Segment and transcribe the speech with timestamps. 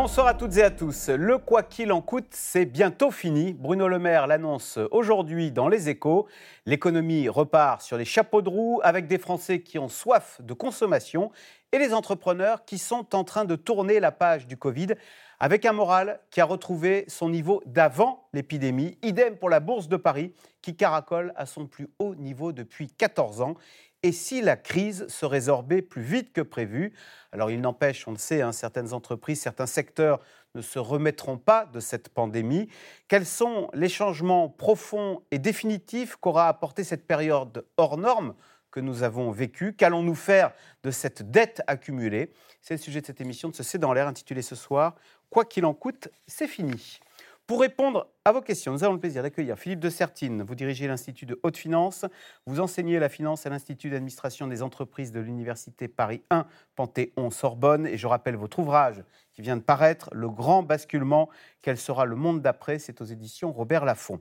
[0.00, 1.08] Bonsoir à toutes et à tous.
[1.08, 3.52] Le quoi qu'il en coûte, c'est bientôt fini.
[3.52, 6.28] Bruno Le Maire l'annonce aujourd'hui dans Les Échos.
[6.66, 11.32] L'économie repart sur les chapeaux de roue avec des Français qui ont soif de consommation
[11.72, 14.94] et les entrepreneurs qui sont en train de tourner la page du Covid
[15.40, 18.98] avec un moral qui a retrouvé son niveau d'avant l'épidémie.
[19.02, 23.40] Idem pour la Bourse de Paris qui caracole à son plus haut niveau depuis 14
[23.40, 23.54] ans
[24.02, 26.92] et si la crise se résorbait plus vite que prévu.
[27.32, 30.20] Alors il n'empêche, on le sait, hein, certaines entreprises, certains secteurs
[30.54, 32.68] ne se remettront pas de cette pandémie.
[33.08, 38.34] Quels sont les changements profonds et définitifs qu'aura apporté cette période hors norme
[38.70, 39.74] que nous avons vécue?
[39.74, 40.52] Qu'allons-nous faire
[40.84, 42.32] de cette dette accumulée?
[42.62, 44.94] C'est le sujet de cette émission de ce C'est dans l'air intitulée ce soir
[45.30, 47.00] Quoi qu'il en coûte, c'est fini.
[47.48, 50.42] Pour répondre à vos questions, nous avons le plaisir d'accueillir Philippe de Sertine.
[50.42, 52.04] Vous dirigez l'Institut de haute finance.
[52.44, 56.44] Vous enseignez la finance à l'Institut d'administration des entreprises de l'Université Paris 1,
[56.76, 57.86] Panthéon-Sorbonne.
[57.86, 61.30] Et je rappelle votre ouvrage qui vient de paraître, Le grand basculement,
[61.62, 62.78] quel sera le monde d'après?
[62.78, 64.20] C'est aux éditions Robert Laffont.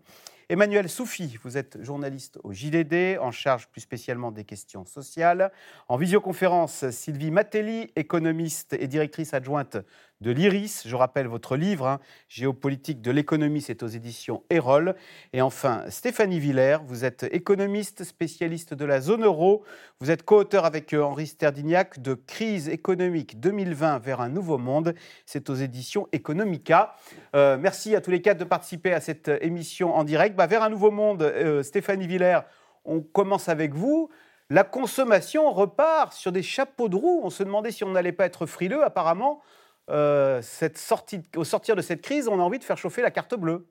[0.49, 5.51] Emmanuel Soufi, vous êtes journaliste au JDD, en charge plus spécialement des questions sociales.
[5.89, 9.75] En visioconférence, Sylvie Matelli, économiste et directrice adjointe
[10.21, 10.83] de l'IRIS.
[10.85, 14.95] Je rappelle votre livre, hein, Géopolitique de l'économie, c'est aux éditions Erol.
[15.33, 19.63] Et enfin, Stéphanie Villers, vous êtes économiste, spécialiste de la zone euro.
[19.99, 24.95] Vous êtes co-auteur avec euh, Henri Sterdignac de Crise économique 2020 vers un nouveau monde.
[25.25, 26.95] C'est aux éditions Economica.
[27.35, 30.35] Euh, merci à tous les quatre de participer à cette émission en direct.
[30.35, 32.41] Bah, vers un nouveau monde, euh, Stéphanie Villers,
[32.85, 34.09] on commence avec vous.
[34.49, 37.19] La consommation repart sur des chapeaux de roue.
[37.23, 38.83] On se demandait si on n'allait pas être frileux.
[38.83, 39.41] Apparemment,
[39.89, 43.11] euh, cette sortie, au sortir de cette crise, on a envie de faire chauffer la
[43.11, 43.67] carte bleue.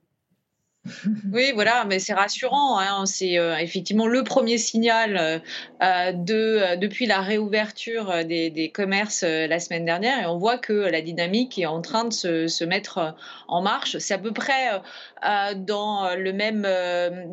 [1.33, 2.78] Oui, voilà, mais c'est rassurant.
[2.78, 3.06] Hein.
[3.06, 5.42] C'est euh, effectivement le premier signal
[5.83, 10.22] euh, de, depuis la réouverture des, commerces la semaine dernière.
[10.22, 13.16] Et on voit que la dynamique est en train de se, se mettre
[13.49, 13.99] en marche.
[13.99, 14.81] C'est à peu près
[15.22, 16.62] dans, le même,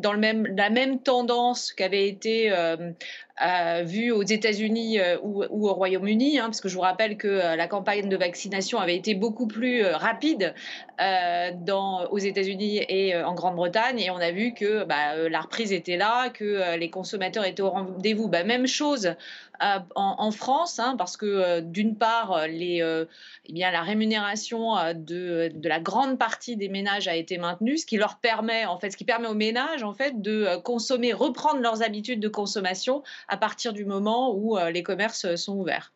[0.00, 2.50] dans le même, la même tendance qu'avait été
[3.82, 7.56] vu aux États-Unis euh, ou, au Royaume-Uni, hein, parce que je vous rappelle que euh,
[7.56, 10.54] la campagne de vaccination avait été beaucoup plus euh, rapide
[11.66, 15.96] dans, aux États-Unis et en Grande-Bretagne, et on a vu que bah, la reprise était
[15.96, 18.28] là, que les consommateurs étaient au rendez-vous.
[18.28, 19.16] Bah, même chose
[19.60, 23.06] en, France, hein, parce que d'une part, les,
[23.46, 28.18] eh la rémunération de, la grande partie des ménages a été maintenue, ce qui leur
[28.18, 32.20] permet, en fait, ce qui permet aux ménages en fait de consommer, reprendre leurs habitudes
[32.20, 35.92] de consommation à partir du moment où les commerces sont ouverts.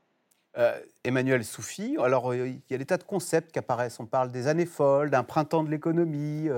[1.04, 4.00] Emmanuel Soufi, alors il y a des tas de concepts qui apparaissent.
[4.00, 6.48] On parle des années folles, d'un printemps de l'économie.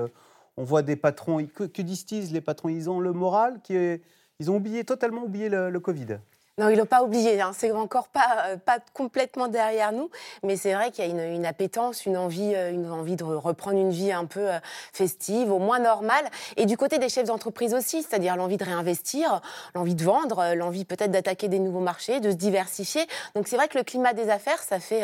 [0.57, 1.45] on voit des patrons.
[1.45, 2.69] Que, disent les patrons?
[2.69, 4.01] Ils ont le moral qui est.
[4.39, 6.17] Ils ont oublié, totalement oublié le Covid.
[6.61, 7.41] Non, ils l'ont pas oublié.
[7.41, 7.53] Hein.
[7.57, 10.11] C'est encore pas, euh, pas complètement derrière nous,
[10.43, 13.23] mais c'est vrai qu'il y a une, une, appétence, une envie, euh, une envie de
[13.23, 14.59] reprendre une vie un peu euh,
[14.93, 16.23] festive, au moins normale.
[16.57, 19.41] Et du côté des chefs d'entreprise aussi, c'est-à-dire l'envie de réinvestir,
[19.73, 23.07] l'envie de vendre, l'envie peut-être d'attaquer des nouveaux marchés, de se diversifier.
[23.33, 25.03] Donc c'est vrai que le climat des affaires, ça fait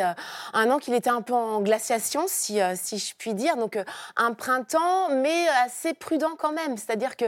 [0.52, 3.56] un an qu'il était un peu en glaciation, si, si je puis dire.
[3.56, 3.76] Donc
[4.16, 6.76] un printemps, mais assez prudent quand même.
[6.76, 7.24] C'est-à-dire que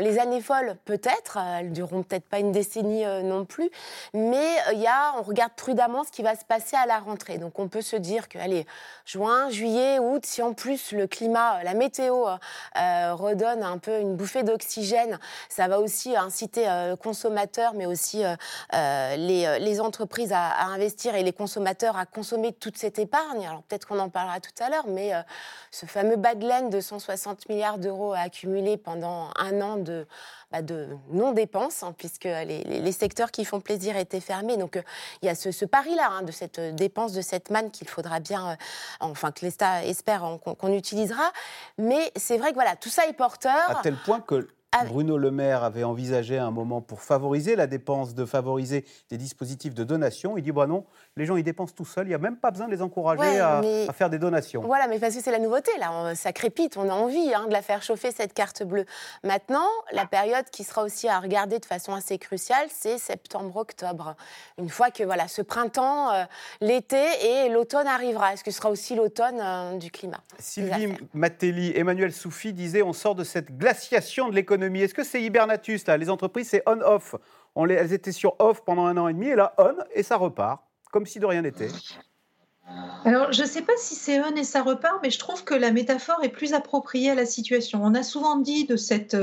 [0.00, 3.67] les années folles, peut-être, elles dureront peut-être pas une décennie non plus
[4.14, 6.98] mais euh, il y a, on regarde prudemment ce qui va se passer à la
[6.98, 7.38] rentrée.
[7.38, 8.66] Donc on peut se dire que, allez,
[9.04, 14.16] juin, juillet, août, si en plus le climat, la météo euh, redonne un peu une
[14.16, 15.18] bouffée d'oxygène,
[15.48, 18.22] ça va aussi inciter euh, consommateurs, mais aussi
[18.72, 23.46] les, les, entreprises à, à, investir et les consommateurs à consommer toute cette épargne.
[23.46, 25.12] Alors peut-être qu'on en parlera tout à l'heure, mais
[25.70, 30.06] ce fameux bas de laine de 160 milliards d'euros accumulés pendant un an de
[30.50, 30.60] bah,
[31.10, 34.56] non-dépenses, hein, puisque les, secteurs qui font plaisir étaient fermés.
[34.56, 34.82] Donc euh,
[35.22, 38.50] il y a ce, pari-là hein, de cette dépense, de cette manne qu'il faudra bien,
[38.50, 38.54] euh,
[39.00, 40.24] enfin que l'État espère
[40.58, 41.32] qu'on utilisera.
[41.78, 43.70] Mais c'est vrai que voilà, tout ça est porteur.
[43.70, 44.48] À tel point que
[44.86, 49.74] Bruno Le Maire avait envisagé un moment pour favoriser la dépense, de favoriser des dispositifs
[49.74, 50.36] de donation.
[50.36, 50.84] Il dit bah non,
[51.16, 53.40] les gens ils dépensent tout seuls, il n'y a même pas besoin de les encourager
[53.40, 53.62] à,
[53.94, 54.60] faire des donations.
[54.60, 57.52] Voilà, mais parce que c'est la nouveauté là, ça crépite, on a envie hein, de
[57.52, 58.84] la faire chauffer cette carte bleue.
[59.24, 64.16] Maintenant, la période qui sera aussi à regarder de façon assez cruciale, c'est septembre-octobre.
[64.58, 66.24] Une fois que voilà, ce printemps, euh,
[66.60, 70.20] l'été et l'automne arrivera, est-ce que ce sera aussi l'automne euh, du climat?
[70.38, 75.22] Sylvie Matelli, Emmanuel Soufi disait on sort de cette glaciation de l'économie est-ce que c'est
[75.22, 75.96] hibernatus là?
[75.96, 77.14] Les entreprises, c'est on-off.
[77.70, 80.62] elles étaient sur off pendant un an et demi et là on et ça repart,
[80.92, 81.68] comme si de rien n'était.
[83.04, 85.54] Alors, je ne sais pas si c'est un et ça repart, mais je trouve que
[85.54, 87.80] la métaphore est plus appropriée à la situation.
[87.82, 89.16] On a souvent dit de cette,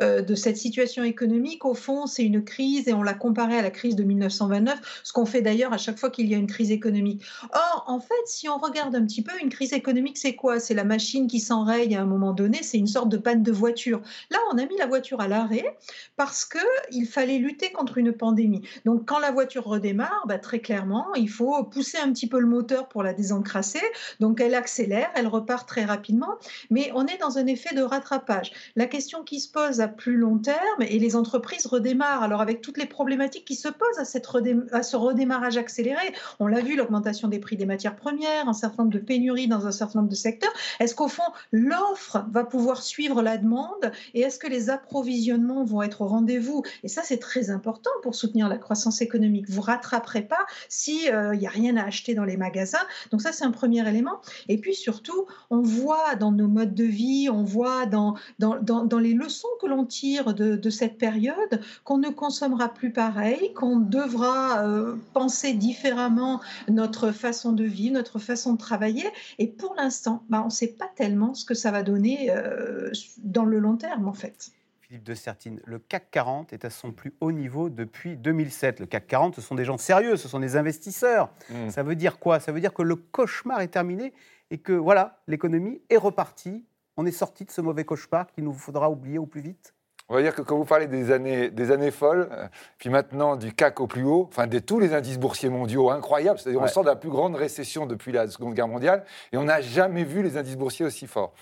[0.00, 3.62] euh, de cette situation économique, au fond, c'est une crise et on l'a comparée à
[3.62, 6.46] la crise de 1929, ce qu'on fait d'ailleurs à chaque fois qu'il y a une
[6.46, 7.24] crise économique.
[7.52, 10.60] Or, en fait, si on regarde un petit peu, une crise économique, c'est quoi?
[10.60, 13.52] C'est la machine qui s'enraye à un moment donné, c'est une sorte de panne de
[13.52, 14.02] voiture.
[14.30, 15.76] Là, on a mis la voiture à l'arrêt
[16.16, 18.62] parce qu'il fallait lutter contre une pandémie.
[18.84, 22.46] Donc, quand la voiture redémarre, bah, très clairement, il faut pousser un petit peu le
[22.46, 23.80] moteur pour la désencrasser.
[24.20, 26.34] Donc elle accélère, elle repart très rapidement,
[26.70, 28.52] mais on est dans un effet de rattrapage.
[28.76, 32.60] La question qui se pose à plus long terme, et les entreprises redémarrent, alors avec
[32.60, 34.28] toutes les problématiques qui se posent à, cette
[34.72, 38.82] à ce redémarrage accéléré, on l'a vu, l'augmentation des prix des matières premières, un certain
[38.84, 42.82] nombre de pénuries dans un certain nombre de secteurs, est-ce qu'au fond, l'offre va pouvoir
[42.82, 46.62] suivre la demande et est-ce que les approvisionnements vont être au rendez-vous?
[46.82, 49.48] Et ça, c'est très important pour soutenir la croissance économique.
[49.48, 52.81] Vous rattraperez pas s'il euh, n'y a rien à acheter dans les magasins.
[53.10, 54.20] Donc ça, c'est un premier élément.
[54.48, 58.98] Et puis surtout, on voit dans nos modes de vie, on voit dans, dans, dans,
[58.98, 64.64] les leçons que l'on tire de, cette période qu'on ne consommera plus pareil, qu'on devra
[64.64, 69.06] euh, penser différemment notre façon de vivre, notre façon de travailler.
[69.38, 72.90] Et pour l'instant, bah, on ne sait pas tellement ce que ça va donner euh,
[73.18, 74.52] dans le long terme, en fait.
[74.92, 78.78] Philippe de Sertine, le CAC 40 est à son plus haut niveau depuis 2007.
[78.78, 81.30] Le CAC 40, ce sont des gens sérieux, ce sont des investisseurs.
[81.48, 81.70] Hmm.
[81.70, 82.40] Ça veut dire quoi?
[82.40, 84.12] Ça veut dire que le cauchemar est terminé
[84.50, 86.66] et que voilà, l'économie est repartie.
[86.98, 89.72] On est sorti de ce mauvais cauchemar qu'il nous faudra oublier au plus vite.
[90.10, 92.46] On va dire que quand vous parlez des années, des années folles, euh,
[92.76, 96.38] puis maintenant du CAC au plus haut, enfin de tous les indices boursiers mondiaux incroyables,
[96.38, 99.44] c'est-à-dire on sort de la plus grande récession depuis la Seconde Guerre mondiale et on
[99.44, 101.32] n'a jamais vu les indices boursiers aussi forts.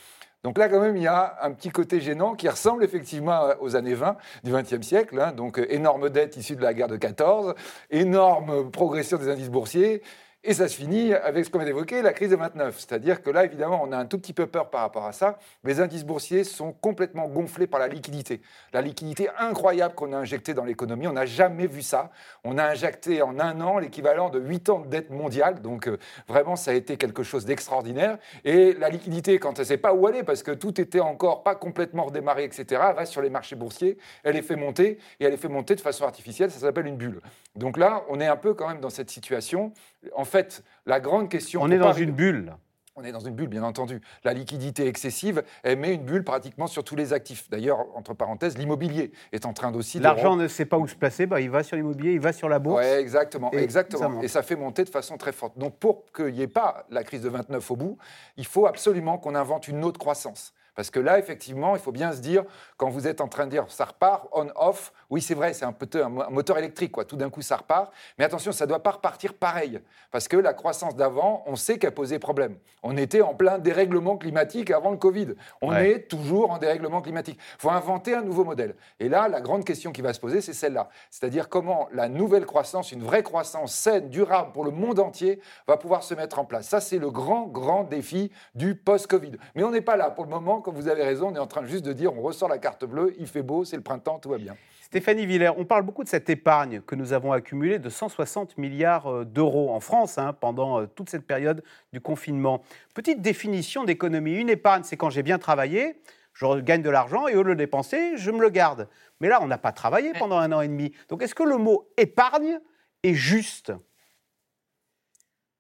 [0.42, 3.76] Donc là, quand même, il y a un petit côté gênant qui ressemble effectivement aux
[3.76, 5.20] années 20 du XXe siècle.
[5.20, 5.32] Hein.
[5.32, 7.54] donc, énorme dette issue de la guerre de 14,
[7.90, 10.02] énorme progression des indices boursiers,
[10.42, 12.78] et ça se finit avec ce qu'on vient d'évoquer, la crise de 29.
[12.78, 15.38] C'est-à-dire que là, évidemment, on a un tout petit peu peur par rapport à ça.
[15.64, 18.40] Les indices boursiers sont complètement gonflés par la liquidité.
[18.72, 22.10] La liquidité incroyable qu'on a injectée dans l'économie, on n'a jamais vu ça.
[22.42, 25.60] On a injecté en un an l'équivalent de 8 ans de dette mondiale.
[25.60, 28.16] Donc euh, vraiment, ça a été quelque chose d'extraordinaire.
[28.46, 31.42] Et la liquidité, quand elle ne sait pas où aller, parce que tout était encore
[31.42, 35.24] pas complètement redémarré, etc., elle va sur les marchés boursiers, elle est fait monter, et
[35.26, 37.20] elle est fait monter de façon artificielle, ça s'appelle une bulle.
[37.56, 39.74] Donc là, on est un peu quand même dans cette situation.
[40.14, 41.60] En fait, la grande question.
[41.62, 42.54] On est dans une bulle.
[42.96, 44.00] On est dans une bulle, bien entendu.
[44.24, 47.48] La liquidité excessive, elle met une bulle pratiquement sur tous les actifs.
[47.48, 50.00] D'ailleurs, entre parenthèses, l'immobilier est en train d'aussi.
[50.00, 52.48] L'argent ne sait pas où se placer, bah, il va sur l'immobilier, il va sur
[52.48, 52.84] la bourse.
[52.84, 53.50] Oui, exactement.
[53.54, 54.20] Et exactement.
[54.20, 55.56] et ça fait monter de façon très forte.
[55.56, 57.98] Donc, pour qu'il n'y ait pas la crise de 29 au bout,
[58.36, 60.52] il faut absolument qu'on invente une autre croissance.
[60.80, 62.42] Parce que là, effectivement, il faut bien se dire,
[62.78, 65.74] quand vous êtes en train de dire ça repart, on-off, oui, c'est vrai, c'est un,
[65.94, 67.04] un, moteur électrique, quoi.
[67.04, 67.92] tout d'un coup ça repart.
[68.18, 69.82] Mais attention, ça ne doit pas repartir pareil.
[70.10, 72.56] Parce que la croissance d'avant, on sait qu'elle posait problème.
[72.82, 75.34] On était en plein dérèglement climatique avant le Covid.
[75.60, 77.38] On est toujours en dérèglement climatique.
[77.38, 78.74] Il faut inventer un nouveau modèle.
[79.00, 80.88] Et là, la grande question qui va se poser, c'est celle-là.
[81.10, 85.76] C'est-à-dire comment la nouvelle croissance, une vraie croissance saine, durable pour le monde entier, va
[85.76, 86.68] pouvoir se mettre en place.
[86.68, 89.32] Ça, c'est le grand, grand défi du post-Covid.
[89.54, 91.64] Mais on n'est pas là pour le moment vous avez raison, on est en train
[91.64, 94.30] juste de dire on ressort la carte bleue, il fait beau, c'est le printemps, tout
[94.30, 94.56] va bien.
[94.82, 99.06] Stéphanie Villers, on parle beaucoup de cette épargne que nous avons accumulée de 160 milliards
[99.06, 101.62] euh, d'euros en France hein, pendant euh, toute cette période
[101.92, 102.62] du confinement.
[102.92, 104.34] Petite définition d'économie.
[104.34, 106.00] Une épargne, c'est quand j'ai bien travaillé,
[106.32, 108.88] je gagne de l'argent et au lieu de le dépenser, je me le garde.
[109.20, 110.92] Mais là, on n'a pas travaillé pendant un an et demi.
[111.08, 112.58] Donc est-ce que le mot épargne
[113.04, 113.72] est juste?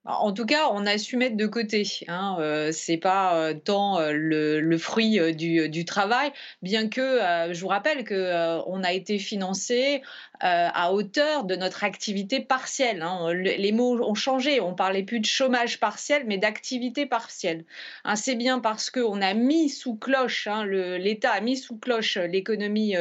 [0.06, 1.86] En tout cas, on a su mettre de côté.
[2.08, 7.18] Hein, euh, c'est pas euh, tant euh, le, fruit du, travail, bien que
[7.52, 10.02] je vous rappelle que on a été financé
[10.40, 13.02] à hauteur de notre activité partielle.
[13.02, 13.32] Hein.
[13.34, 14.60] Les mots ont changé.
[14.60, 17.64] On parlait plus de chômage partiel, mais d'activité partielle.
[18.04, 22.94] Hein, c'est bien parce qu'on a mis sous cloche, l'État a mis sous cloche l'économie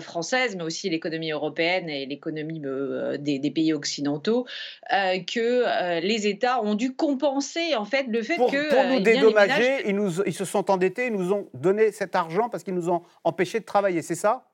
[0.00, 2.60] française, mais aussi l'économie européenne et l'économie
[3.18, 4.46] des, des, pays occidentaux,
[4.90, 9.88] que les États ont dû compenser en fait le fait que pour nous euh, dédommager,
[9.88, 12.90] ils, nous, ils se sont endettés, ils nous ont donné cet argent parce qu'ils nous
[12.90, 14.50] ont empêchés de travailler, c'est ça?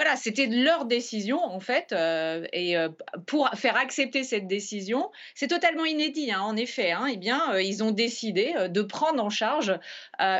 [0.00, 2.88] Voilà, c'était leur décision en fait, euh, et euh,
[3.26, 6.30] pour faire accepter cette décision, c'est totalement inédit.
[6.30, 9.76] Hein, en effet, hein, eh bien, ils ont décidé de prendre en charge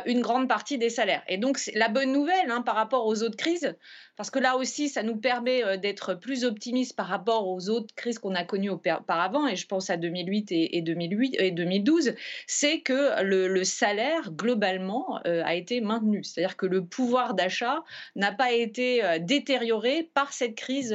[0.05, 1.23] une grande partie des salaires.
[1.27, 3.75] Et donc, la bonne nouvelle hein, par rapport aux autres crises,
[4.19, 7.95] parce que là aussi, ça nous permet euh, d'être plus optimistes par rapport aux autres
[7.95, 12.81] crises qu'on a connues auparavant, et je pense à 2008 et, 2008, et 2012, c'est
[12.81, 16.25] que le, salaire, globalement, euh, a été maintenu.
[16.25, 17.81] C'est-à-dire que le pouvoir d'achat
[18.17, 20.93] n'a pas été euh, détérioré par cette crise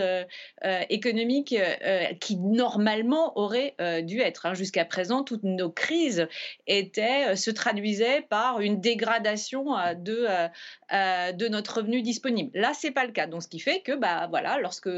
[0.91, 1.57] économique
[2.21, 4.47] qui normalement aurait dû être.
[4.47, 4.55] Hein.
[4.55, 6.27] Jusqu'à présent, toutes nos crises
[6.67, 10.27] étaient, se traduisaient par une dégradation de,
[10.91, 12.51] de notre revenu disponible.
[12.55, 13.27] Là, c'est pas le cas.
[13.27, 14.91] Donc, ce qui fait que, bah, voilà, lorsque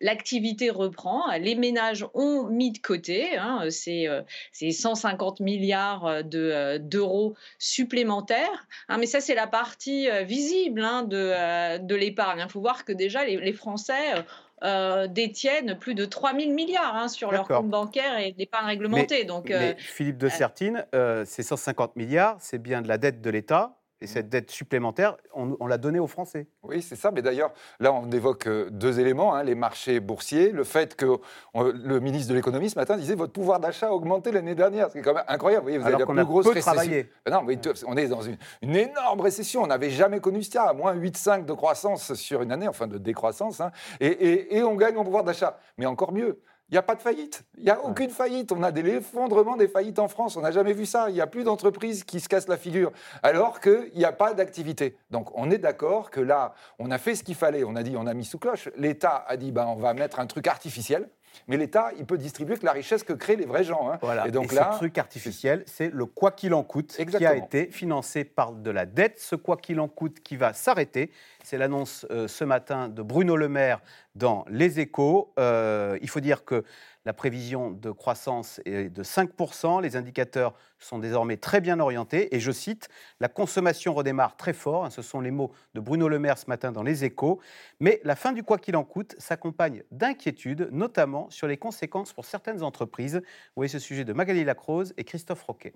[0.00, 4.08] l'activité reprend, les ménages ont mis de côté hein, ces,
[4.52, 8.66] 150 milliards d'euros supplémentaires.
[8.88, 12.42] Hein, mais ça, c'est la partie visible hein, de, de l'épargne.
[12.42, 14.14] Il faut voir que déjà, les, Français
[14.62, 19.24] euh, détiennent plus de 3 000 milliards hein, sur leur compte bancaire et d'épargne réglementée.
[19.24, 23.30] Donc, euh, Philippe de Sertine, euh, ces 150 milliards, c'est bien de la dette de
[23.30, 26.46] l'État et cette dette supplémentaire, on, l'a donnée aux Français.
[26.62, 27.10] Oui, c'est ça.
[27.10, 31.18] Mais d'ailleurs, là, on évoque euh, deux éléments hein, les marchés boursiers, le fait que
[31.54, 34.88] le ministre de l'économie ce matin disait votre pouvoir d'achat a augmenté l'année dernière.
[34.90, 35.62] C'est quand même incroyable.
[35.62, 37.04] Vous, voyez, vous Alors avez la plus grosse récession.
[37.26, 37.46] Ben non,
[37.86, 39.62] on est dans une, énorme récession.
[39.62, 42.96] On n'avait jamais connu ça, à moins 8,5 de croissance sur une année, enfin de
[42.96, 45.58] décroissance, hein, et, et on gagne en pouvoir d'achat.
[45.76, 46.40] Mais encore mieux,
[46.70, 47.42] il n'y a pas de faillite.
[47.58, 48.52] Il n'y a aucune faillite.
[48.52, 50.36] On a des effondrements des faillites en France.
[50.36, 51.10] On n'a jamais vu ça.
[51.10, 52.92] Il n'y a plus d'entreprises qui se cassent la figure.
[53.24, 54.96] Alors qu'il n'y a pas d'activité.
[55.10, 57.64] Donc on est d'accord que là, on a fait ce qu'il fallait.
[57.64, 58.68] On a dit, on a mis sous cloche.
[58.76, 61.08] L'État a dit, ben, on va mettre un truc artificiel.
[61.48, 63.90] Mais l'État, il peut distribuer que la richesse que créent les vrais gens.
[63.90, 63.98] Hein.
[64.02, 64.26] Voilà.
[64.26, 67.66] Et donc là, ce truc artificiel, c'est le quoi qu'il en coûte, qui a été
[67.66, 69.18] financé par de la dette.
[69.18, 71.10] Ce quoi qu'il en coûte qui va s'arrêter.
[71.42, 73.80] C'est l'annonce euh, ce matin de Bruno Le Maire
[74.14, 75.32] dans Les Échos.
[75.38, 76.64] Euh, il faut dire que
[77.04, 79.82] la prévision de croissance est de 5%.
[79.82, 82.34] Les indicateurs sont désormais très bien orientés.
[82.34, 82.88] Et je cite,
[83.20, 84.90] la consommation redémarre très fort.
[84.92, 87.40] Ce sont les mots de Bruno Le Maire ce matin dans Les Échos.
[87.80, 92.24] Mais la fin du quoi qu'il en coûte s'accompagne d'inquiétudes, notamment sur les conséquences pour
[92.24, 93.16] certaines entreprises.
[93.16, 95.72] Vous voyez ce sujet de Magali Lacrose et Christophe Roquet.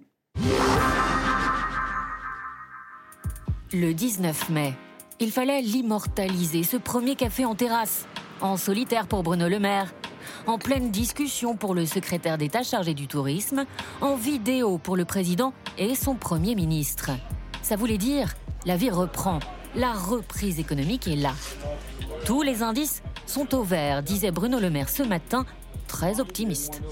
[3.72, 4.74] Le 19 mai,
[5.20, 8.06] il fallait l'immortaliser, ce premier café en terrasse,
[8.40, 9.92] en solitaire pour Bruno Le Maire,
[10.46, 13.64] en pleine discussion pour le secrétaire d'État chargé du tourisme,
[14.00, 17.10] en vidéo pour le président et son Premier ministre.
[17.62, 18.34] Ça voulait dire,
[18.66, 19.38] la vie reprend,
[19.74, 21.32] la reprise économique est là.
[22.26, 25.46] Tous les indices sont au vert, disait Bruno Le Maire ce matin,
[25.88, 26.82] très optimiste.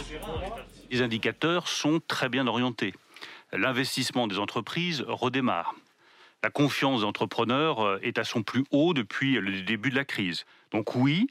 [0.90, 2.94] Les indicateurs sont très bien orientés.
[3.52, 5.74] L'investissement des entreprises redémarre.
[6.42, 10.44] La confiance des entrepreneurs est à son plus haut depuis le début de la crise.
[10.72, 11.26] Donc oui,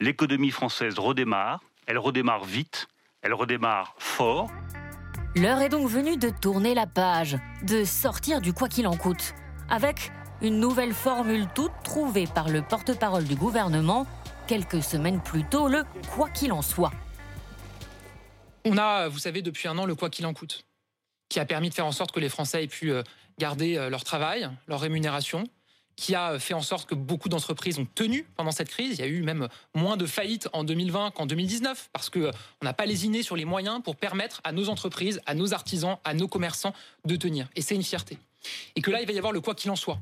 [0.00, 2.88] l'économie française redémarre, elle redémarre vite,
[3.22, 4.50] elle redémarre fort.
[5.34, 9.34] L'heure est donc venue de tourner la page, de sortir du quoi qu'il en coûte,
[9.68, 10.10] avec
[10.40, 14.06] une nouvelle formule toute trouvée par le porte-parole du gouvernement
[14.46, 15.84] quelques semaines plus tôt, le
[16.14, 16.92] quoi qu'il en soit.
[18.64, 20.64] On a, vous savez, depuis un an le quoi qu'il en coûte,
[21.28, 23.02] qui a permis de faire en sorte que les Français aient pu euh,
[23.38, 25.44] garder euh, leur travail, leur rémunération,
[25.96, 28.98] qui a fait en sorte que beaucoup d'entreprises ont tenu pendant cette crise.
[28.98, 32.30] Il y a eu même moins de faillites en 2020 qu'en 2019 parce qu'on
[32.62, 36.14] n'a pas lésiné sur les moyens pour permettre à nos entreprises, à nos artisans, à
[36.14, 36.74] nos commerçants
[37.04, 37.48] de tenir.
[37.56, 38.18] Et c'est une fierté.
[38.76, 39.98] Et que là, il va y avoir le quoi qu'il en soit.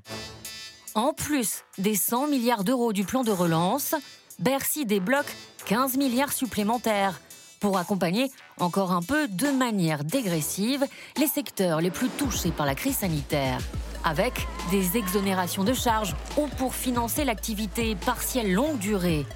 [0.94, 3.94] En plus des 100 milliards d'euros du plan de relance,
[4.38, 5.32] Bercy débloque
[5.66, 7.20] 15 milliards supplémentaires
[7.60, 10.84] pour accompagner encore un peu de manière dégressive
[11.16, 13.58] les secteurs les plus touchés par la crise sanitaire
[14.04, 19.26] avec des exonérations de charges ou pour financer l'activité partielle longue durée.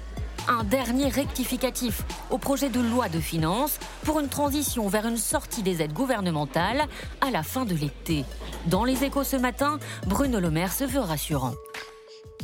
[0.47, 5.61] Un dernier rectificatif au projet de loi de finances pour une transition vers une sortie
[5.61, 6.87] des aides gouvernementales
[7.21, 8.25] à la fin de l'été.
[8.65, 11.53] Dans les échos ce matin, Bruno Le Maire se veut rassurant.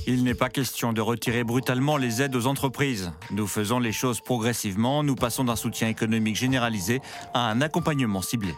[0.08, 3.12] Il n'est pas question de retirer brutalement les aides aux entreprises.
[3.32, 7.02] Nous faisons les choses progressivement, nous passons d'un soutien économique généralisé
[7.34, 8.54] à un accompagnement ciblé.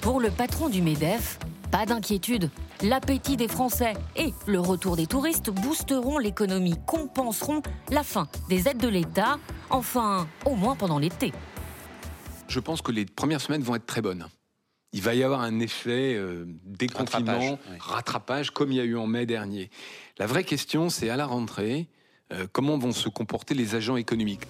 [0.00, 1.38] Pour le patron du MEDEF,
[1.70, 2.50] pas d'inquiétude.
[2.82, 8.80] L'appétit des Français et le retour des touristes boosteront l'économie, compenseront la fin des aides
[8.80, 9.38] de l'État,
[9.70, 11.32] enfin, au moins pendant l'été.
[12.48, 14.26] Je pense que les premières semaines vont être très bonnes.
[14.92, 19.06] Il va y avoir un effet euh, déconfinement, rattrapage, comme il y a eu en
[19.06, 19.70] mai dernier.
[20.18, 21.88] La vraie question, c'est à la rentrée,
[22.32, 24.42] euh, comment vont se comporter les agents économiques?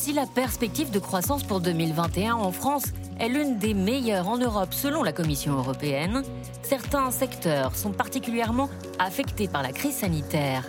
[0.00, 2.84] Si la perspective de croissance pour 2021 en France
[3.18, 6.22] est l'une des meilleures en Europe selon la Commission européenne,
[6.62, 10.64] certains secteurs sont particulièrement affectés par la crise sanitaire.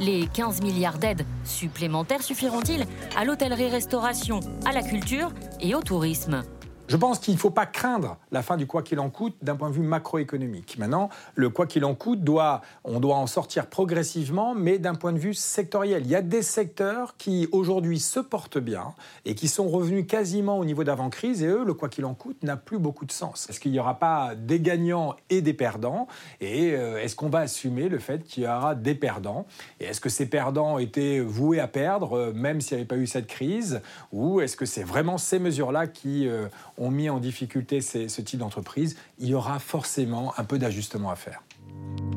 [0.00, 2.84] Les 15 milliards d'aides supplémentaires suffiront-ils
[3.16, 6.42] à l'hôtellerie-restauration, à la culture et au tourisme?
[6.88, 9.56] Je pense qu'il ne faut pas craindre la fin du quoi qu'il en coûte d'un
[9.56, 10.78] point de vue macroéconomique.
[10.78, 15.12] Maintenant, le quoi qu'il en coûte, doit, on doit en sortir progressivement, mais d'un point
[15.12, 16.06] de vue sectoriel.
[16.06, 18.94] Il y a des secteurs qui aujourd'hui se portent bien
[19.26, 22.42] et qui sont revenus quasiment au niveau d'avant-crise, et eux, le quoi qu'il en coûte
[22.42, 23.50] n'a plus beaucoup de sens.
[23.50, 26.08] Est-ce qu'il n'y aura pas des gagnants et des perdants
[26.40, 29.46] Et euh, est-ce qu'on va assumer le fait qu'il y aura des perdants
[29.78, 32.96] Et est-ce que ces perdants étaient voués à perdre, euh, même s'il n'y avait pas
[32.96, 37.18] eu cette crise Ou est-ce que c'est vraiment ces mesures-là qui euh, ont mis en
[37.18, 41.42] difficulté ce type d'entreprise, il y aura forcément un peu d'ajustement à faire.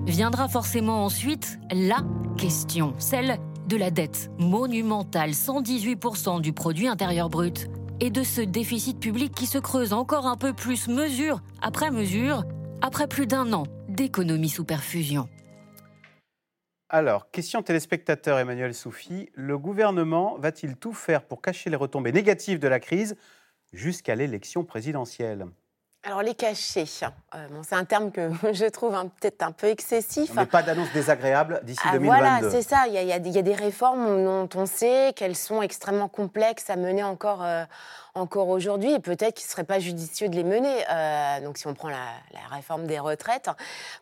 [0.06, 2.04] Viendra forcément ensuite la
[2.38, 3.38] question, celle
[3.68, 9.46] de la dette monumentale, 118% du produit intérieur brut, et de ce déficit public qui
[9.46, 12.44] se creuse encore un peu plus mesure après mesure,
[12.82, 15.30] après plus d'un an d'économie sous perfusion.
[16.90, 22.60] Alors, question téléspectateur Emmanuel Soufi, le gouvernement va-t-il tout faire pour cacher les retombées négatives
[22.60, 23.16] de la crise
[23.74, 25.48] jusqu'à l'élection présidentielle
[26.04, 26.86] alors les cachets,
[27.36, 30.32] euh, c'est un terme que je trouve peut-être un peu excessif.
[30.34, 32.08] Mais pas d'annonce désagréable d'ici ah, 2022.
[32.08, 32.88] Voilà, c'est ça.
[32.88, 37.44] Il y, a, des réformes dont on sait qu'elles sont extrêmement complexes à mener encore,
[37.44, 37.66] euh,
[38.16, 40.74] encore aujourd'hui et peut-être qu'il ne serait pas judicieux de les mener.
[40.90, 43.52] Euh, donc si on prend la, la, réforme des retraites,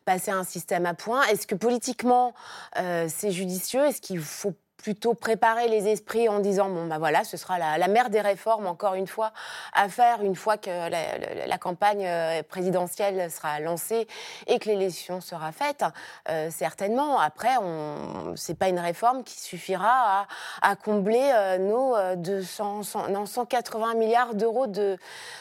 [0.05, 2.33] passer à un système à points, est-ce que politiquement
[2.75, 3.85] c'est judicieux?
[3.85, 7.88] Est-ce qu'il faut plutôt préparer les esprits en disant bon bah voilà ce sera la,
[7.88, 9.33] mère des réformes encore une fois
[9.74, 14.07] à faire une fois que la, campagne euh, présidentielle sera lancée
[14.48, 15.83] et que l'élection sera faite
[16.29, 17.19] euh, certainement.
[17.19, 20.25] Après on c'est pas une réforme qui suffira
[20.62, 22.83] à, combler euh, nos 200
[23.25, 24.98] 180 milliards d'euros de,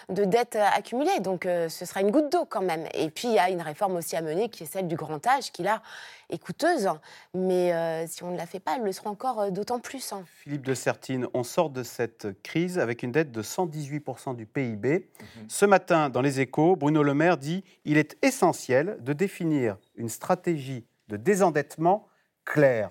[0.09, 1.21] de dettes accumulées.
[1.21, 2.87] Donc ce sera une goutte d'eau quand même.
[2.93, 5.25] Et puis il y a une réforme aussi à mener qui est celle du grand
[5.27, 5.81] âge qui là
[6.31, 6.89] est coûteuse,
[7.35, 10.13] mais euh, si on ne la fait pas, elle le sera encore euh, d'autant plus.
[10.13, 10.25] Hein.
[10.27, 15.09] Philippe de Sertine, on sort de cette crise avec une dette de 118% du PIB.
[15.21, 15.45] Mhm.
[15.49, 20.09] Ce matin, dans les échos, Bruno Le Maire dit il est essentiel de définir une
[20.09, 22.09] stratégie de désendettement
[22.45, 22.91] claire.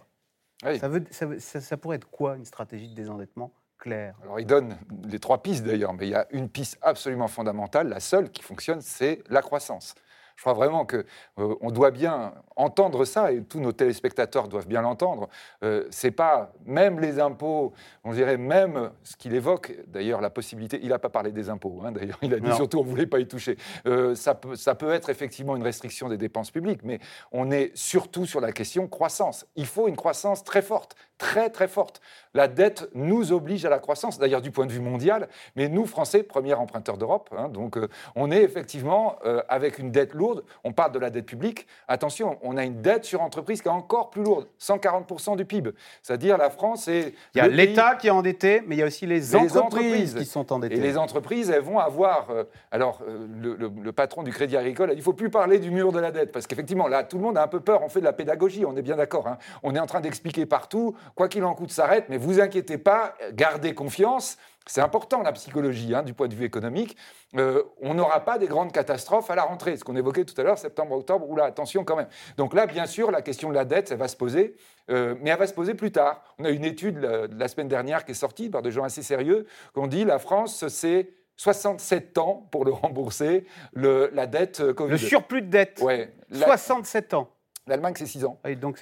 [0.79, 4.15] Ça, veut, ça, pourrait être quoi une stratégie de désendettement claire?
[4.23, 7.89] Alors il donne les trois pistes d'ailleurs, mais il y a une piste absolument fondamentale,
[7.89, 9.93] la seule qui fonctionne, c'est la croissance.
[10.37, 11.03] Je crois vraiment qu'on
[11.39, 15.29] euh, on doit bien entendre ça, et tous nos téléspectateurs doivent bien l'entendre.
[15.63, 20.79] Euh, c'est pas, même les impôts, on dirait même ce qu'il évoque, d'ailleurs la possibilité,
[20.83, 23.07] il n'a pas parlé des impôts, hein, d'ailleurs il a dit surtout on ne voulait
[23.07, 23.57] pas y toucher.
[23.87, 26.99] Euh, ça, peut, ça peut être effectivement une restriction des dépenses publiques, mais
[27.31, 29.47] on est surtout sur la question croissance.
[29.55, 32.01] Il faut une croissance très forte, très très forte.
[32.33, 35.85] La dette nous oblige à la croissance, d'ailleurs du point de vue mondial, mais nous,
[35.85, 39.15] Français, premier emprunteur d'Europe, hein, donc euh, on est effectivement
[39.49, 41.67] avec une dette lourde on parle de la dette publique.
[41.87, 45.71] Attention, on a une dette sur entreprise qui est encore plus lourde, 140% du PIB.
[46.01, 47.13] C'est-à-dire la France est...
[47.35, 50.25] Il y a l'État qui est endetté, mais il y a aussi les, entreprises, qui
[50.25, 50.75] sont endettées.
[50.75, 52.29] Et les entreprises, elles vont avoir...
[52.29, 55.59] Euh, alors, euh, le, patron du Crédit Agricole a dit, il ne faut plus parler
[55.59, 57.81] du mur de la dette, parce qu'effectivement, là, tout le monde a un peu peur,
[57.83, 59.27] on fait de la pédagogie, on est bien d'accord.
[59.27, 59.37] Hein.
[59.63, 63.15] On est en train d'expliquer partout, quoi qu'il en coûte, s'arrête, mais vous inquiétez pas,
[63.33, 64.37] gardez confiance.
[64.67, 66.97] C'est important la psychologie hein, du point de vue économique.
[67.35, 70.43] Euh, on n'aura pas des grandes catastrophes à la rentrée, ce qu'on évoquait tout à
[70.43, 72.07] l'heure, septembre, octobre, ou là, attention quand même.
[72.37, 74.55] Donc là, bien sûr, la question de la dette, elle va se poser,
[74.89, 76.21] euh, mais elle va se poser plus tard.
[76.39, 79.47] On a une étude la, semaine dernière qui est sortie par des gens assez sérieux,
[79.73, 84.91] qu'on dit la France, c'est 67 ans pour le rembourser, la dette euh, Covid.
[84.91, 87.29] Le surplus de dette ouais, 67 ans.
[87.67, 88.39] L'Allemagne, c'est 6 ans.
[88.45, 88.79] Et donc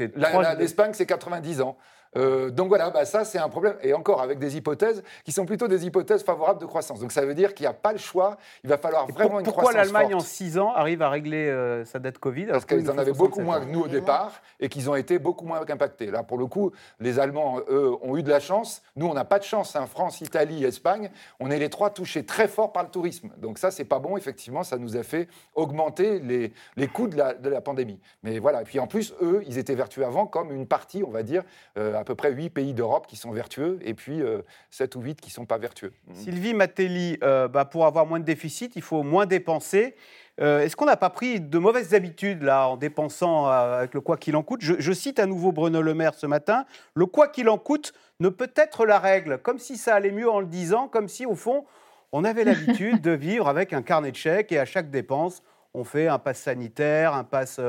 [0.58, 1.78] L'Espagne, c'est 90 ans.
[2.18, 5.46] Euh, donc voilà, bah ça c'est un problème, et encore avec des hypothèses qui sont
[5.46, 7.00] plutôt des hypothèses favorables de croissance.
[7.00, 9.46] Donc ça veut dire qu'il n'y a pas le choix, il va falloir vraiment une
[9.46, 12.90] croissance Pourquoi l'Allemagne en 6 ans arrive à régler euh, sa dette Covid Parce qu'ils
[12.90, 16.12] en avaient beaucoup moins que nous au départ, et qu'ils ont été beaucoup moins impactés.
[16.12, 19.26] Là pour le coup, les Allemands, eux, ont eu de la chance, nous on n'a
[19.26, 19.86] pas de chance, hein.
[19.86, 23.30] France, Italie, Espagne, on est les trois touchés très fort par le tourisme.
[23.38, 27.18] Donc ça c'est pas bon, effectivement, ça nous a fait augmenter les, les coûts de
[27.18, 28.00] la, de la pandémie.
[28.24, 31.12] Mais voilà, et puis en plus, eux, ils étaient vertueux avant comme une partie, on
[31.12, 31.44] va dire,
[31.78, 34.22] euh, à peu près 8 pays d'Europe qui sont vertueux et puis
[34.70, 35.92] 7 euh, ou 8 qui ne sont pas vertueux.
[36.08, 36.16] Mmh.
[36.16, 39.96] Sylvie Matelli, euh, bah, pour avoir moins de déficit, il faut moins dépenser.
[40.40, 44.16] Euh, est-ce qu'on n'a pas pris de mauvaises habitudes là en dépensant avec le quoi
[44.18, 44.62] qu'il en coûte?
[44.62, 48.30] Je, cite à nouveau Bruno Le Maire ce matin le quoi qu'il en coûte ne
[48.30, 51.36] peut être la règle, comme si ça allait mieux en le disant, comme si au
[51.36, 51.66] fond
[52.12, 55.42] on avait l'habitude de vivre avec un carnet de chèques et à chaque dépense
[55.74, 57.60] on fait un pass sanitaire, un pass,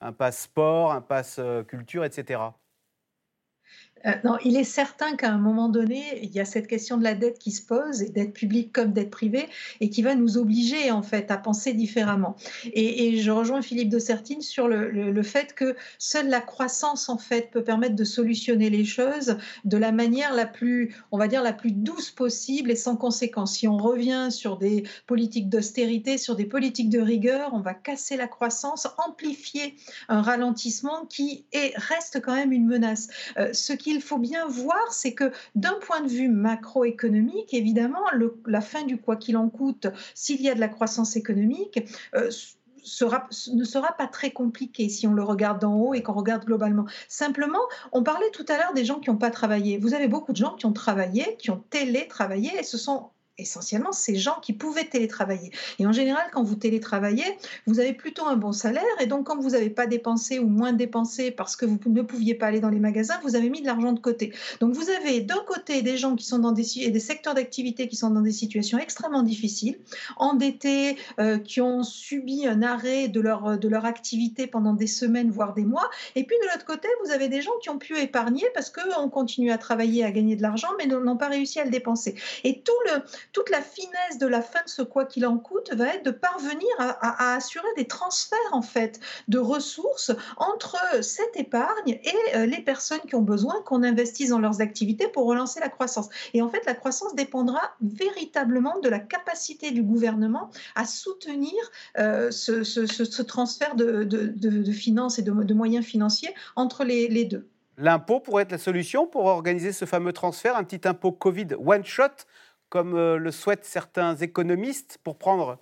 [0.00, 2.40] un pass sport, un pass culture, etc.
[4.06, 7.04] euh, non, il est certain qu'à un moment donné, il y a cette question de
[7.04, 9.48] la dette qui se pose, et dette publique comme dette privée,
[9.80, 12.36] et qui va nous obliger en fait à penser différemment.
[12.72, 17.50] Et, je rejoins Philippe de Sertine sur le, fait que seule la croissance en fait
[17.50, 21.52] peut permettre de solutionner les choses de la manière la plus, on va dire, la
[21.52, 23.54] plus douce possible et sans conséquence.
[23.54, 28.16] Si on revient sur des politiques d'austérité, sur des politiques de rigueur, on va casser
[28.16, 29.76] la croissance, amplifier
[30.08, 33.08] un ralentissement qui est, reste quand même une menace.
[33.38, 38.04] Euh, ce qui il faut bien voir, c'est que d'un point de vue macroéconomique, évidemment,
[38.46, 41.82] la fin du quoi qu'il en coûte, s'il y a de la croissance économique,
[42.14, 42.30] euh,
[43.52, 46.84] ne sera pas très compliqué si on le regarde d'en haut et qu'on regarde globalement.
[47.08, 47.60] Simplement,
[47.92, 49.78] on parlait tout à l'heure des gens qui n'ont pas travaillé.
[49.78, 53.92] Vous avez beaucoup de gens qui ont travaillé, qui ont télétravaillé, et ce sont essentiellement
[53.92, 55.50] ces gens qui pouvaient télétravailler.
[55.78, 57.24] Et en général, quand vous télétravaillez,
[57.66, 58.82] vous avez plutôt un bon salaire.
[59.00, 62.34] Et donc, quand vous n'avez pas dépensé ou moins dépensé parce que vous ne pouviez
[62.34, 64.32] pas aller dans les magasins, vous avez mis de l'argent de côté.
[64.60, 67.88] Donc, vous avez d'un côté des gens qui sont dans des, et des secteurs d'activité
[67.88, 69.78] qui sont dans des situations extrêmement difficiles,
[70.16, 75.54] endettés, euh, qui ont subi un arrêt de leur, de activité pendant des semaines, voire
[75.54, 75.90] des mois.
[76.14, 79.08] Et puis, de l'autre côté, vous avez des gens qui ont pu épargner parce qu'on
[79.08, 82.14] continue à travailler, à gagner de l'argent, mais n'ont pas réussi à le dépenser.
[82.44, 83.02] Et tout le,
[83.34, 86.12] toute la finesse de la fin de ce quoi qu'il en coûte va être de
[86.12, 92.60] parvenir à, assurer des transferts en fait de ressources entre cette épargne et euh, les
[92.60, 96.08] personnes qui ont besoin qu'on investisse dans leurs activités pour relancer la croissance.
[96.32, 101.52] Et en fait, la croissance dépendra véritablement de la capacité du gouvernement à soutenir
[101.98, 107.48] euh, ce, transfert de, finances et de, moyens financiers entre les, les deux.
[107.76, 111.84] L'impôt pourrait être la solution pour organiser ce fameux transfert, un petit impôt Covid one
[111.84, 112.26] shot
[112.74, 115.60] comme euh, le souhaitent certains économistes, pour prendre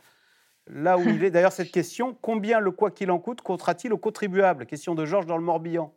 [0.66, 1.30] là où il est.
[1.30, 5.26] D'ailleurs, cette question, combien le quoi qu'il en coûte comptera-t-il aux contribuables Question de Georges
[5.26, 5.94] dans le Morbihan.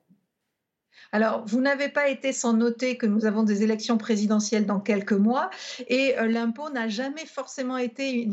[1.12, 5.14] Alors, vous n'avez pas été sans noter que nous avons des élections présidentielles dans quelques
[5.14, 5.50] mois
[5.88, 8.28] et euh, l'impôt n'a jamais forcément été,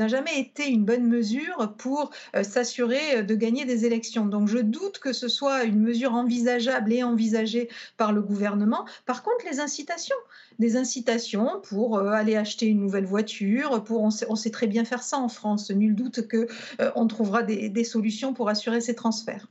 [0.69, 4.27] une bonne mesure pour euh, s'assurer euh, de gagner des élections.
[4.27, 8.85] Donc, je doute que ce soit une mesure envisageable et envisagée par le gouvernement.
[9.07, 10.17] Par contre, les incitations,
[10.59, 15.29] des incitations pour aller acheter une nouvelle voiture, on sait, très bien faire ça en
[15.29, 15.71] France.
[15.71, 16.47] Nul doute que
[16.95, 19.47] on trouvera des solutions pour assurer ces transferts.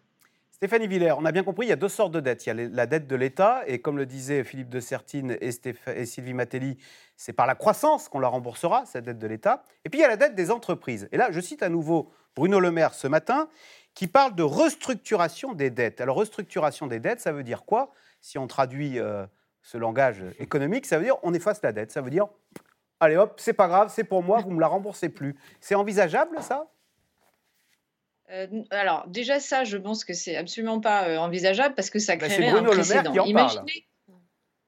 [0.61, 2.45] Stéphanie Villers, on a bien compris, il y a deux sortes de dettes.
[2.45, 6.05] Il y a la dette de l'État, et comme le disaient Philippe de Sertine et,
[6.05, 6.77] Sylvie Matelli,
[7.17, 9.63] c'est par la croissance qu'on la remboursera, cette dette de l'État.
[9.85, 11.09] Et puis il y a la dette des entreprises.
[11.11, 13.49] Et là, je cite à nouveau Bruno Le Maire ce matin,
[13.95, 15.99] qui parle de restructuration des dettes.
[15.99, 17.91] Alors, restructuration des dettes, ça veut dire quoi?
[18.19, 19.25] Si on traduit euh,
[19.63, 21.91] ce langage économique, ça veut dire on efface la dette.
[21.91, 22.27] Ça veut dire,
[22.99, 25.35] allez hop, c'est pas grave, c'est pour moi, vous me la remboursez plus.
[25.59, 26.67] C'est envisageable, ça?
[28.31, 32.15] Euh, alors déjà ça, je pense que c'est absolument pas euh, envisageable parce que ça
[32.15, 33.25] bah, créerait un précédent.
[33.25, 33.87] Imaginez.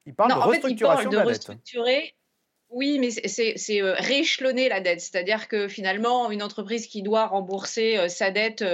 [0.06, 2.16] Il parle de restructuration de, restructurer.
[2.70, 8.10] Oui, mais c'est euh, rééchelonner la dette, c'est-à-dire que finalement, une entreprise qui doit rembourser
[8.10, 8.66] sa dette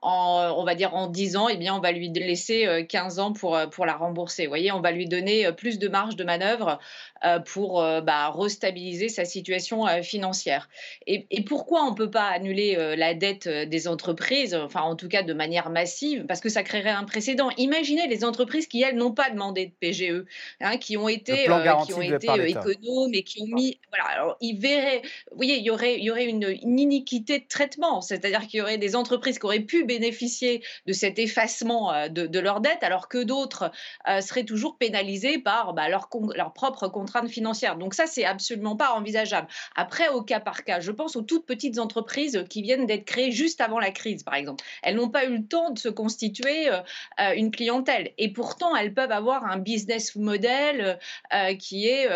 [0.00, 3.32] en, on va dire en 10 ans, eh bien, on va lui laisser 15 ans
[3.32, 4.46] pour, pour la rembourser.
[4.46, 6.80] Vous voyez, on va lui donner plus de marge de manœuvre
[7.11, 7.11] euh,
[7.46, 10.68] pour euh, bah, restabiliser sa situation euh, financière.
[11.06, 15.22] Et, pourquoi on ne peut pas annuler la dette des entreprises, enfin en tout cas
[15.22, 17.50] de manière massive, parce que ça créerait un précédent.
[17.58, 20.24] Imaginez les entreprises qui, elles, n'ont pas demandé de PGE,
[20.60, 21.44] hein, qui ont été,
[21.86, 23.80] qui ont été économes et qui ont mis...
[23.90, 27.46] Voilà, alors ils verraient, vous voyez, il y aurait, il y aurait une, iniquité de
[27.48, 32.26] traitement, c'est-à-dire qu'il y aurait des entreprises qui auraient pu bénéficier de cet effacement de,
[32.26, 33.72] de leur dette, alors que d'autres
[34.20, 37.76] seraient toujours pénalisées par bah, leur, leur propre contrat financière.
[37.76, 39.48] Donc ça, c'est absolument pas envisageable.
[39.76, 43.32] Après, au cas par cas, je pense aux toutes petites entreprises qui viennent d'être créées
[43.32, 44.64] juste avant la crise, par exemple.
[44.82, 46.80] Elles n'ont pas eu le temps de se constituer euh,
[47.20, 48.12] euh, une clientèle.
[48.18, 50.98] Et pourtant, elles peuvent avoir un business model
[51.32, 52.08] euh, qui est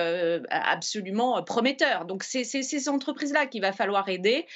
[0.51, 2.05] absolument prometteur.
[2.05, 4.47] Donc c'est ces entreprises-là qu'il va falloir aider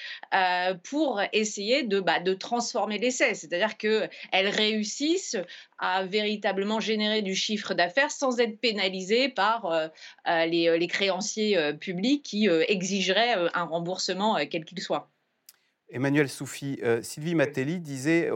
[0.84, 3.34] pour essayer de, bah, de transformer l'essai.
[3.34, 5.36] C'est-à-dire qu'elles réussissent
[5.80, 9.88] à véritablement générer du chiffre d'affaires sans être pénalisées par euh,
[10.28, 15.10] euh, les, euh, les, créanciers publics qui exigeraient un remboursement quel qu'il soit.
[15.88, 18.30] Emmanuel Soufi, Sylvie Matelli disait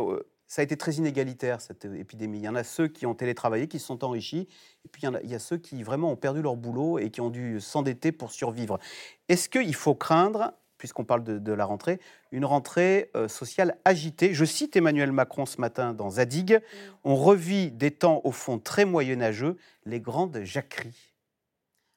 [0.47, 2.39] ça a été très inégalitaire cette épidémie.
[2.39, 4.49] Il y en a ceux qui ont télétravaillé, qui se sont enrichis,
[4.85, 6.99] et puis il y, en il y a ceux qui vraiment ont perdu leur boulot
[6.99, 8.79] et qui ont dû s'endetter pour survivre.
[9.29, 12.01] Est-ce qu'il faut craindre puisqu'on parle de, la rentrée,
[12.33, 14.35] une rentrée euh, sociale agitée.
[14.35, 16.55] Je cite Emmanuel Macron ce matin dans Zadig.
[16.55, 16.59] Mm.
[17.05, 19.57] On revit des temps au fond très moyenâgeux,
[19.87, 21.14] les grandes jacqueries.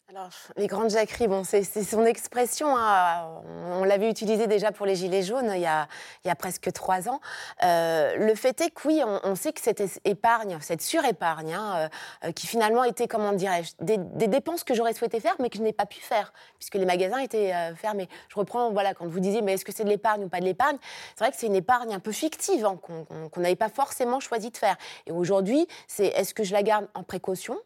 [0.09, 2.77] Alors, les grandes jacqueries, bon, c'est son expression.
[2.77, 3.41] Hein.
[3.73, 7.19] On, l'avait utilisée déjà pour les Gilets jaunes il y a, presque trois ans.
[7.65, 11.89] Euh, le fait est que oui, on, sait que cette épargne, cette surépargne, hein,
[12.23, 15.63] euh, qui finalement était, comment dirais-je, des, dépenses que j'aurais souhaité faire, mais que je
[15.63, 18.07] n'ai pas pu faire, puisque les magasins étaient euh, fermés.
[18.29, 20.45] Je reprends, voilà, quand vous disiez, mais est-ce que c'est de l'épargne ou pas de
[20.45, 20.77] l'épargne?
[21.17, 24.51] C'est vrai que c'est une épargne un peu fictive, hein, qu'on n'avait pas forcément choisi
[24.51, 24.77] de faire.
[25.05, 27.57] Et aujourd'hui, c'est est-ce que je la garde en précaution?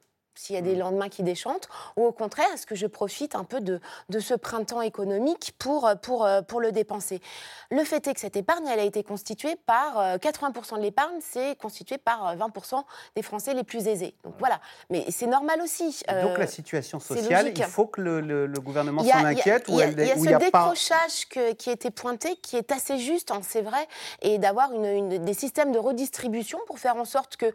[0.42, 0.80] S'il y a des mm.
[0.80, 4.34] lendemains qui déchantent, ou au contraire, est-ce que je profite un peu de, de ce
[4.34, 7.22] printemps économique pour, pour, euh, pour le dépenser?
[7.70, 11.20] Le fait est que cette épargne, elle a été constituée par 80% euh, de l'épargne,
[11.22, 12.82] c'est constitué par 20% euh,
[13.16, 14.16] des Français les plus aisés.
[14.24, 16.04] Donc voilà, mais c'est normal aussi.
[16.24, 19.88] donc la situation sociale, il faut que le, le, gouvernement s'en inquiète Il y a,
[19.88, 23.42] il y a, ce décrochage que, qui a été pointé, qui est assez juste, hein,
[23.44, 23.88] c'est vrai,
[24.22, 27.54] et d'avoir une, des systèmes de redistribution pour faire en sorte que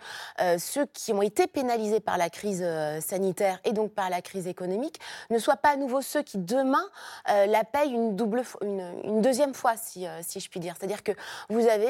[0.58, 4.46] ceux qui ont été pénalisés par la crise euh, sanitaire et donc par la crise
[4.46, 6.84] économique ne soient pas à nouveau ceux qui demain
[7.30, 10.74] euh, la payent une, double, une, deuxième fois, si, euh, si, je puis dire.
[10.78, 11.12] C'est-à-dire que
[11.48, 11.86] vous avez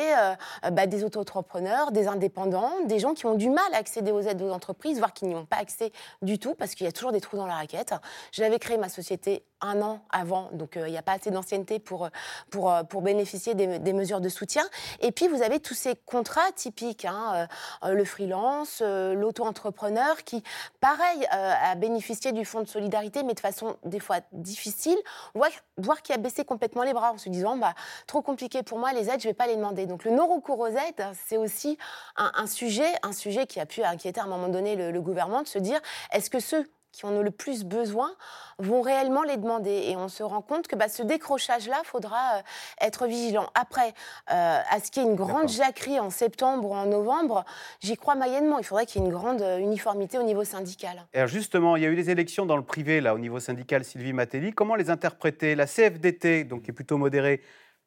[0.72, 4.42] bah, des auto-entrepreneurs, des indépendants, des gens qui ont du mal à accéder aux aides
[4.42, 7.12] aux entreprises, voire qui n'y ont pas accès du tout parce qu'il y a toujours
[7.12, 7.94] des trous dans la raquette.
[8.32, 12.08] J'avais créé ma société un an avant, donc il n'y a pas assez d'ancienneté pour,
[12.50, 14.64] pour, pour bénéficier des, mesures de soutien.
[15.00, 17.48] Et puis vous avez tous ces contrats typiques, hein,
[17.82, 20.42] le freelance, l'auto-entrepreneur qui
[20.80, 24.96] pareil, euh, à bénéficier du fonds de solidarité, mais de façon des fois difficile,
[25.34, 27.74] voire, voir qui a baissé complètement les bras en se disant bah,
[28.06, 29.86] trop compliqué pour moi, les aides, je ne vais pas les demander.
[29.86, 31.78] Donc le non-recours aux aides, c'est aussi
[32.16, 35.48] un, sujet, un sujet qui a pu inquiéter à un moment donné le gouvernement, de
[35.48, 35.80] se dire
[36.12, 38.10] est-ce que ceux qui en ont le plus besoin
[38.58, 39.84] vont réellement les demander.
[39.88, 42.42] Et on se rend compte que bah, ce décrochage-là, il faudra euh,
[42.80, 43.50] être vigilant.
[43.54, 43.88] Après,
[44.30, 47.44] euh, à ce qu'il y ait une grande jacquerie en septembre ou en novembre,
[47.80, 48.58] j'y crois moyennement.
[48.58, 51.06] Il faudrait qu'il y ait une grande euh, uniformité au niveau syndical.
[51.12, 53.84] Alors justement, il y a eu des élections dans le privé, là, au niveau syndical,
[53.84, 54.52] Sylvie Matelli.
[54.52, 55.54] Comment les interpréter?
[55.54, 57.42] La CFDT, donc, qui est plutôt modérée,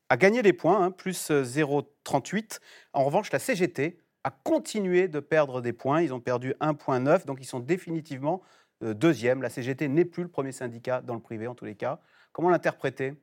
[0.09, 2.59] a gagné des points, hein, plus 0,38.
[2.93, 6.01] En revanche, la CGT a continué de perdre des points.
[6.01, 8.41] Ils ont perdu 1,9, donc ils sont définitivement
[8.81, 9.41] deuxième.
[9.41, 11.99] La CGT n'est plus le premier syndicat dans le privé, en tous les cas.
[12.31, 13.13] Comment l'interpréter?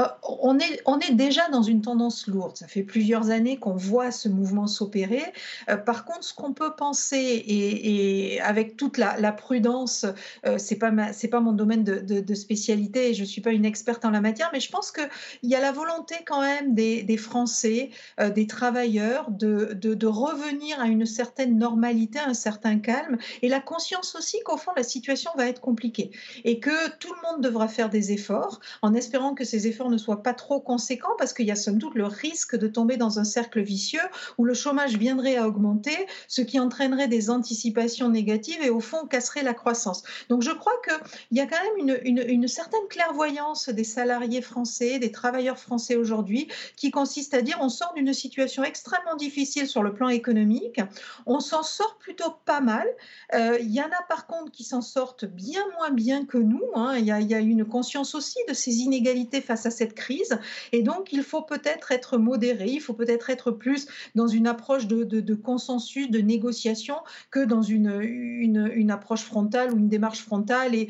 [0.00, 2.56] Euh, on est, on est déjà dans une tendance lourde.
[2.56, 5.22] Ça fait plusieurs années qu'on voit ce mouvement s'opérer.
[5.68, 10.06] Euh, par contre, ce qu'on peut penser, et, avec toute la, prudence,
[10.46, 14.04] euh, c'est pas c'est pas mon domaine de, spécialité et je suis pas une experte
[14.04, 15.08] en la matière, mais je pense qu'il
[15.42, 17.90] y a la volonté quand même des, Français,
[18.34, 24.14] des travailleurs, de, de, revenir à une certaine normalité, un certain calme, et la conscience
[24.14, 26.10] aussi qu'au fond la situation va être compliquée
[26.44, 29.98] et que tout le monde devra faire des efforts, en espérant que ces efforts ne
[29.98, 33.18] soit pas trop conséquent parce qu'il y a somme toute le risque de tomber dans
[33.18, 34.00] un cercle vicieux
[34.38, 39.06] où le chômage viendrait à augmenter, ce qui entraînerait des anticipations négatives et au fond
[39.06, 40.02] casserait la croissance.
[40.28, 45.10] Donc je crois qu'il y a quand même une, certaine clairvoyance des salariés français, des
[45.10, 49.92] travailleurs français aujourd'hui, qui consiste à dire on sort d'une situation extrêmement difficile sur le
[49.92, 50.80] plan économique,
[51.26, 52.86] on s'en sort plutôt pas mal.
[53.34, 56.62] Euh, il y en a par contre qui s'en sortent bien moins bien que nous.
[56.74, 56.96] Hein.
[56.98, 60.38] Y il y a une conscience aussi de ces inégalités face à cette crise.
[60.72, 64.86] Et donc, il faut peut-être être modéré, il faut peut-être être plus dans une approche
[64.86, 66.96] de, consensus, de négociation,
[67.30, 70.88] que dans une, une, approche frontale ou une démarche frontale et,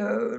[0.00, 0.38] euh,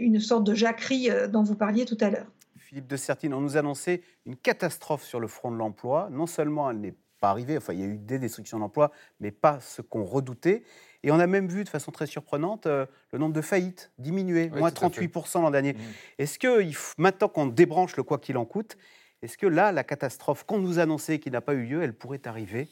[0.00, 2.26] une sorte de jacquerie euh, dont vous parliez tout à l'heure.
[2.56, 6.08] Philippe de Sertine, on nous annonçait une catastrophe sur le front de l'emploi.
[6.12, 9.30] Non seulement elle n'est pas arrivée, enfin il y a eu des destructions d'emplois, mais
[9.30, 10.62] pas ce qu'on redoutait.
[11.02, 14.50] Et on a même vu de façon très surprenante euh, le nombre de faillites diminuer,
[14.50, 15.74] moins 38% l'an dernier.
[15.74, 15.78] Mmh.
[16.18, 16.64] Est-ce que
[17.00, 18.76] maintenant qu'on débranche le quoi qu'il en coûte,
[19.22, 22.26] est-ce que là, la catastrophe qu'on nous annonçait qui n'a pas eu lieu, elle pourrait
[22.26, 22.68] arriver?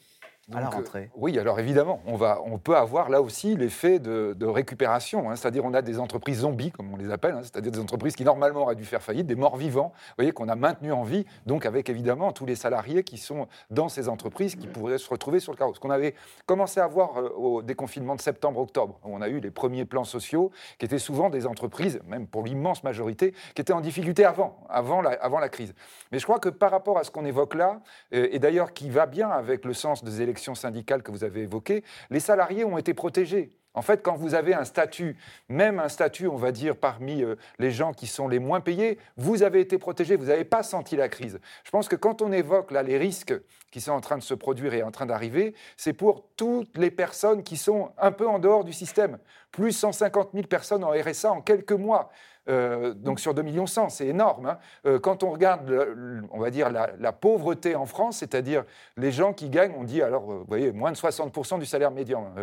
[0.53, 4.45] À la euh, oui, alors évidemment, on, va, on peut avoir là aussi l'effet de,
[4.45, 5.35] récupération, hein.
[5.35, 8.23] c'est-à-dire on a des entreprises zombies, comme on les appelle, hein, c'est-à-dire des entreprises qui
[8.23, 11.25] normalement auraient dû faire faillite, des morts vivants, vous voyez, qu'on a maintenu en vie,
[11.45, 15.41] donc avec évidemment tous les salariés qui sont dans ces entreprises qui pourraient se retrouver
[15.41, 15.73] sur le carreau.
[15.73, 19.41] Ce qu'on avait commencé à voir euh, au déconfinement de septembre-octobre, où on a eu
[19.41, 23.73] les premiers plans sociaux, qui étaient souvent des entreprises, même pour l'immense majorité, qui étaient
[23.73, 25.73] en difficulté avant, avant la, avant la crise.
[26.13, 27.81] Mais je crois que par rapport à ce qu'on évoque là,
[28.13, 31.43] euh, et d'ailleurs qui va bien avec le sens des élections, syndicale que vous avez
[31.43, 33.51] évoquée, les salariés ont été protégés.
[33.77, 35.17] En fait, quand vous avez un statut,
[35.49, 38.97] même un statut, on va dire, parmi euh, les gens qui sont les moins payés,
[39.17, 41.39] vous avez été protégés, vous n'avez pas senti la crise.
[41.63, 43.35] Je pense que quand on évoque là les risques
[43.69, 46.89] qui sont en train de se produire et en train d'arriver, c'est pour toutes les
[46.89, 49.19] personnes qui sont un peu en dehors du système.
[49.51, 52.09] Plus 150 000 personnes en RSA en quelques mois.
[52.49, 54.47] Euh, donc sur 2 millions 100, c'est énorme.
[54.47, 54.57] Hein.
[54.85, 55.71] Euh, quand on regarde,
[56.31, 58.63] on va dire, la, pauvreté en France, c'est-à-dire
[58.95, 62.33] les gens qui gagnent, on dit, alors, vous voyez, moins de 60% du salaire médian.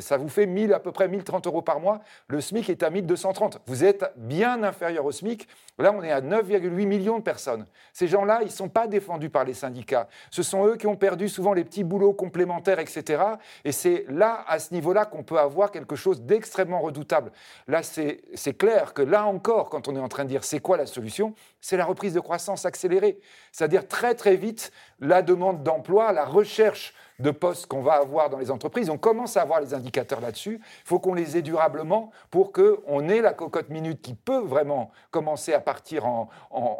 [0.00, 2.00] ça vous fait 1000, à peu près 1030 euros par mois.
[2.28, 3.60] Le SMIC est à 1230.
[3.66, 5.48] Vous êtes bien inférieur au SMIC.
[5.78, 7.66] Là, on est à 9,8 millions de personnes.
[7.92, 10.08] Ces gens-là, ils ne sont pas défendus par les syndicats.
[10.30, 13.22] Ce sont eux qui ont perdu souvent les petits boulots complémentaires, etc.
[13.64, 17.30] Et c'est là, à ce niveau-là, qu'on peut avoir quelque chose d'extrêmement redoutable.
[17.68, 20.76] Là, c'est clair que là encore, quand on est en train de dire c'est quoi
[20.76, 23.20] la solution, c'est la reprise de croissance accélérée.
[23.52, 28.38] C'est-à-dire très très vite, la demande d'emploi, la recherche de postes qu'on va avoir dans
[28.38, 28.90] les entreprises.
[28.90, 30.60] On commence à avoir les indicateurs là-dessus.
[30.62, 34.90] Il faut qu'on les ait durablement pour qu'on ait la cocotte minute qui peut vraiment
[35.10, 36.28] commencer à partir en,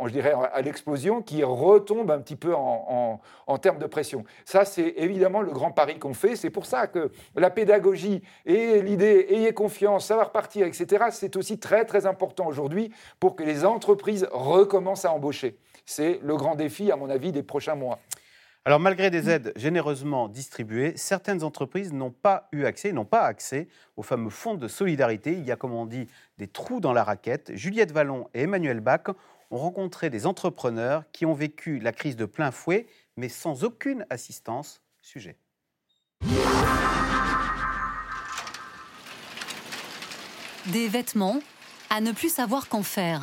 [0.07, 4.25] je dirais, à l'explosion, qui retombe un petit peu en, en termes de pression.
[4.45, 6.37] Ça, c'est évidemment le grand pari qu'on fait.
[6.37, 11.59] C'est pour ça que la pédagogie et l'idée, ayez confiance, savoir partir, etc., c'est aussi
[11.59, 15.59] très très important aujourd'hui pour que les entreprises recommencent à embaucher.
[15.87, 18.01] C'est le grand défi, à mon avis, des prochains mois.
[18.65, 23.69] Alors malgré des aides généreusement distribuées, certaines entreprises n'ont pas eu accès, n'ont pas accès
[23.97, 25.35] au fameux fonds de solidarité.
[25.35, 27.53] Il y a, comme on dit, des trous dans la raquette.
[27.55, 29.05] Juliette Vallon et Emmanuel Bach
[29.53, 34.05] ont rencontré des entrepreneurs qui ont vécu la crise de plein fouet, mais sans aucune
[34.11, 34.83] assistance.
[35.01, 35.37] Sujet.
[40.67, 41.39] Des vêtements
[41.89, 43.23] à ne plus savoir qu'en faire.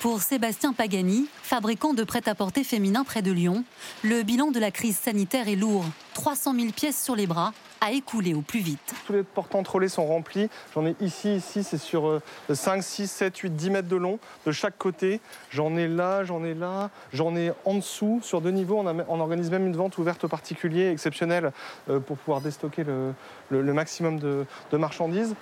[0.00, 3.64] Pour Sébastien Pagani, fabricant de prêt-à-porter féminin près de Lyon,
[4.04, 5.84] le bilan de la crise sanitaire est lourd.
[6.12, 8.94] 300 000 pièces sur les bras à écouler au plus vite.
[9.06, 10.48] Tous les portants trollés sont remplis.
[10.74, 12.20] J'en ai ici, ici, c'est sur
[12.52, 15.20] 5, 6, 7, 8, 10 mètres de long de chaque côté.
[15.50, 18.84] J'en ai là, j'en ai là, j'en ai en dessous, sur deux niveaux.
[19.08, 21.52] On, organise même une vente ouverte aux particuliers exceptionnelle
[21.88, 25.34] euh, pour pouvoir déstocker le, maximum de marchandises.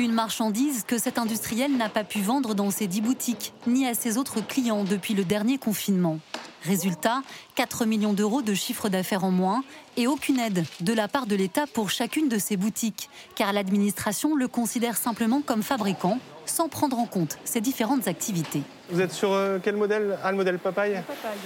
[0.00, 3.92] Une marchandise que cet industriel n'a pas pu vendre dans ses dix boutiques, ni à
[3.92, 6.20] ses autres clients depuis le dernier confinement.
[6.62, 7.20] Résultat,
[7.56, 9.62] 4 millions d'euros de chiffre d'affaires en moins
[9.98, 14.34] et aucune aide de la part de l'État pour chacune de ses boutiques, car l'administration
[14.34, 18.62] le considère simplement comme fabricant, sans prendre en compte ses différentes activités.
[18.88, 20.18] Vous êtes sur euh, quel modèle?
[20.24, 20.94] Ah, le modèle papaye?
[20.94, 21.38] Papaye.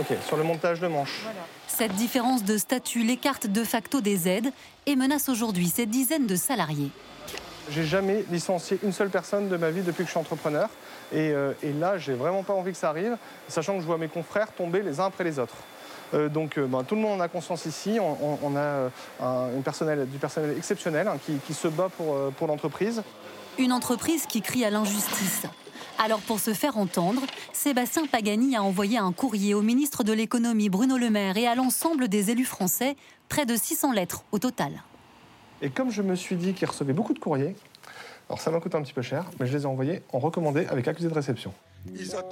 [0.00, 1.20] Ok, sur le montage de manches.
[1.68, 4.52] Cette différence de statut l'écarte de facto des aides
[4.86, 6.90] et menace aujourd'hui ces dizaines de salariés.
[7.70, 10.68] J'ai jamais licencié une seule personne de ma vie depuis que je suis entrepreneur.
[11.12, 13.16] Et, euh, et là, j'ai vraiment pas envie que ça arrive,
[13.48, 15.56] sachant que je vois mes confrères tomber les uns après les autres.
[16.12, 17.98] Euh, donc euh, ben, tout le monde en a conscience ici.
[18.00, 18.90] On, a
[19.22, 23.02] un, personnel, du personnel exceptionnel hein, qui, se bat pour, pour l'entreprise.
[23.58, 25.46] Une entreprise qui crie à l'injustice.
[26.02, 30.70] Alors pour se faire entendre, Sébastien Pagani a envoyé un courrier au ministre de l'économie
[30.70, 32.96] Bruno Le Maire et à l'ensemble des élus français,
[33.28, 34.82] près de 600 lettres au total.
[35.62, 37.54] Et comme je me suis dit qu'il recevait beaucoup de courriers,
[38.28, 40.66] alors ça m'a coûté un petit peu cher, mais je les ai envoyés en recommandé
[40.66, 41.52] avec accusé de réception.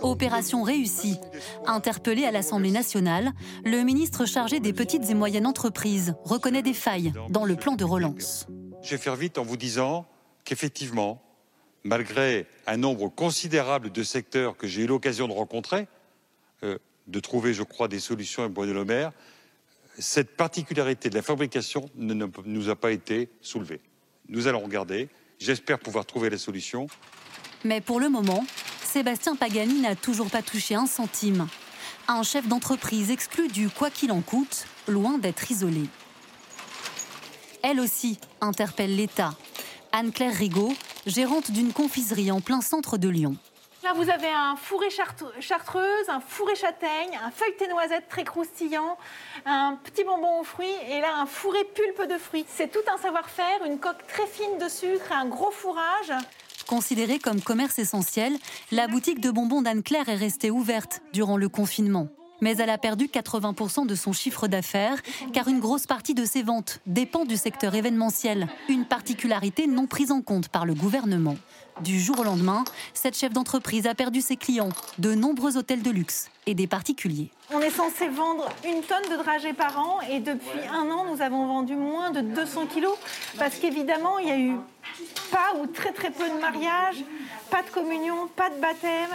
[0.03, 1.19] Opération réussie.
[1.67, 3.33] Interpellé à l'Assemblée nationale,
[3.64, 7.85] le ministre chargé des petites et moyennes entreprises reconnaît des failles dans le plan de
[7.85, 8.47] relance.
[8.83, 10.07] Je vais faire vite en vous disant
[10.45, 11.21] qu'effectivement,
[11.85, 15.88] malgré un nombre considérable de secteurs que j'ai eu l'occasion de rencontrer,
[16.62, 19.12] euh, de trouver, je crois, des solutions à Bruno Le Maire,
[19.99, 23.81] cette particularité de la fabrication ne, nous a pas été soulevée.
[24.29, 25.09] Nous allons regarder.
[25.39, 26.87] J'espère pouvoir trouver la solution.
[27.65, 28.45] Mais pour le moment,
[28.85, 31.49] Sébastien Pagani n'a toujours pas touché un centime.
[32.07, 35.83] Un chef d'entreprise exclu du quoi qu'il en coûte, loin d'être isolé.
[37.63, 39.35] Elle aussi interpelle l'État.
[39.93, 40.73] Anne-Claire Rigaud,
[41.07, 43.37] gérante d'une confiserie en plein centre de Lyon.
[43.85, 48.99] Là, vous avez un fourré chartreuse, un fourré châtaigne, un feuilleté noisette très croustillant,
[49.47, 52.45] un petit bonbon aux fruits et là, un fourré pulpe de fruits.
[52.49, 56.12] C'est tout un savoir-faire, une coque très fine de sucre, un gros fourrage.
[56.67, 58.37] Considérée comme commerce essentiel,
[58.73, 62.09] la boutique de bonbons d'Anne-Claire est restée ouverte durant le confinement.
[62.40, 66.42] Mais elle a perdu 80% de son chiffre d'affaires car une grosse partie de ses
[66.42, 71.37] ventes dépend du secteur événementiel, une particularité non prise en compte par le gouvernement.
[71.81, 75.90] Du jour au lendemain, cette chef d'entreprise a perdu ses clients, de nombreux hôtels de
[75.90, 77.31] luxe et des particuliers.
[77.53, 81.22] On est censé vendre une tonne de dragées par an et depuis un an, nous
[81.22, 82.96] avons vendu moins de 200 kilos
[83.38, 84.57] parce qu'évidemment, il y a eu
[85.31, 87.05] pas ou très très peu de mariages,
[87.51, 89.11] pas de communion, pas de baptême.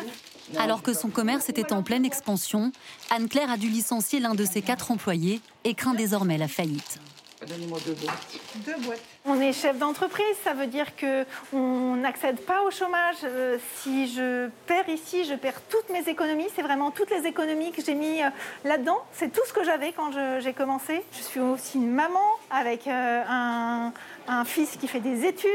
[0.58, 2.72] Alors que son commerce était en pleine expansion,
[3.10, 7.00] Anne-Claire a dû licencier l'un de ses quatre employés et craint désormais la faillite.
[7.48, 8.40] Donnez-moi deux boîtes.
[8.66, 9.02] Deux boîtes.
[9.26, 13.18] On est chef d'entreprise, ça veut dire qu'on n'accède pas au chômage.
[13.24, 16.48] Euh, si je perds ici, je perds toutes mes économies.
[16.56, 18.30] C'est vraiment toutes les économies que j'ai mis euh,
[18.64, 19.00] là-dedans.
[19.12, 21.04] C'est tout ce que j'avais quand j'ai commencé.
[21.12, 23.92] Je suis aussi une maman avec euh, un,
[24.28, 25.50] un, fils qui fait des études.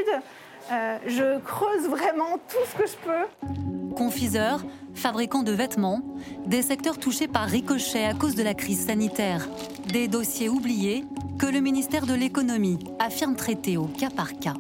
[0.71, 3.95] Euh, je creuse vraiment tout ce que je peux.
[3.95, 4.63] Confiseurs,
[4.95, 6.03] fabricants de vêtements,
[6.47, 9.49] des secteurs touchés par ricochet à cause de la crise sanitaire.
[9.87, 11.05] Des dossiers oubliés
[11.39, 14.55] que le ministère de l'économie affirme traiter au cas par cas.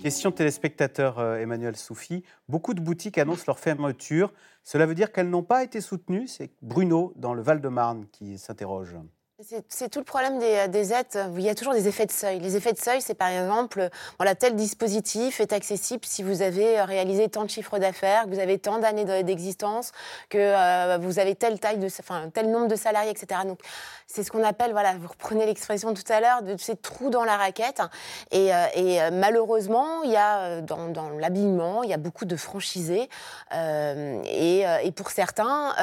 [0.00, 2.22] Question téléspectateur euh, Emmanuel Soufi.
[2.48, 4.32] Beaucoup de boutiques annoncent leur fermeture.
[4.62, 8.94] Cela veut dire qu'elles n'ont pas été soutenues C'est Bruno, dans le Val-de-Marne, qui s'interroge.
[9.68, 11.30] C'est tout le problème des, aides.
[11.36, 12.40] Il y a toujours des effets de seuil.
[12.40, 16.82] Les effets de seuil, c'est par exemple, voilà, tel dispositif est accessible si vous avez
[16.82, 19.92] réalisé tant de chiffres d'affaires, que vous avez tant d'années d'existence,
[20.28, 23.42] que euh, vous avez telle taille de, enfin, tel nombre de salariés, etc.
[23.46, 23.60] Donc,
[24.08, 27.24] c'est ce qu'on appelle, voilà, vous reprenez l'expression tout à l'heure, de ces trous dans
[27.24, 27.80] la raquette.
[28.32, 33.08] Et, euh, euh, malheureusement, il y a dans, l'habillement, il y a beaucoup de franchisés.
[33.54, 35.74] et, et, pour certains,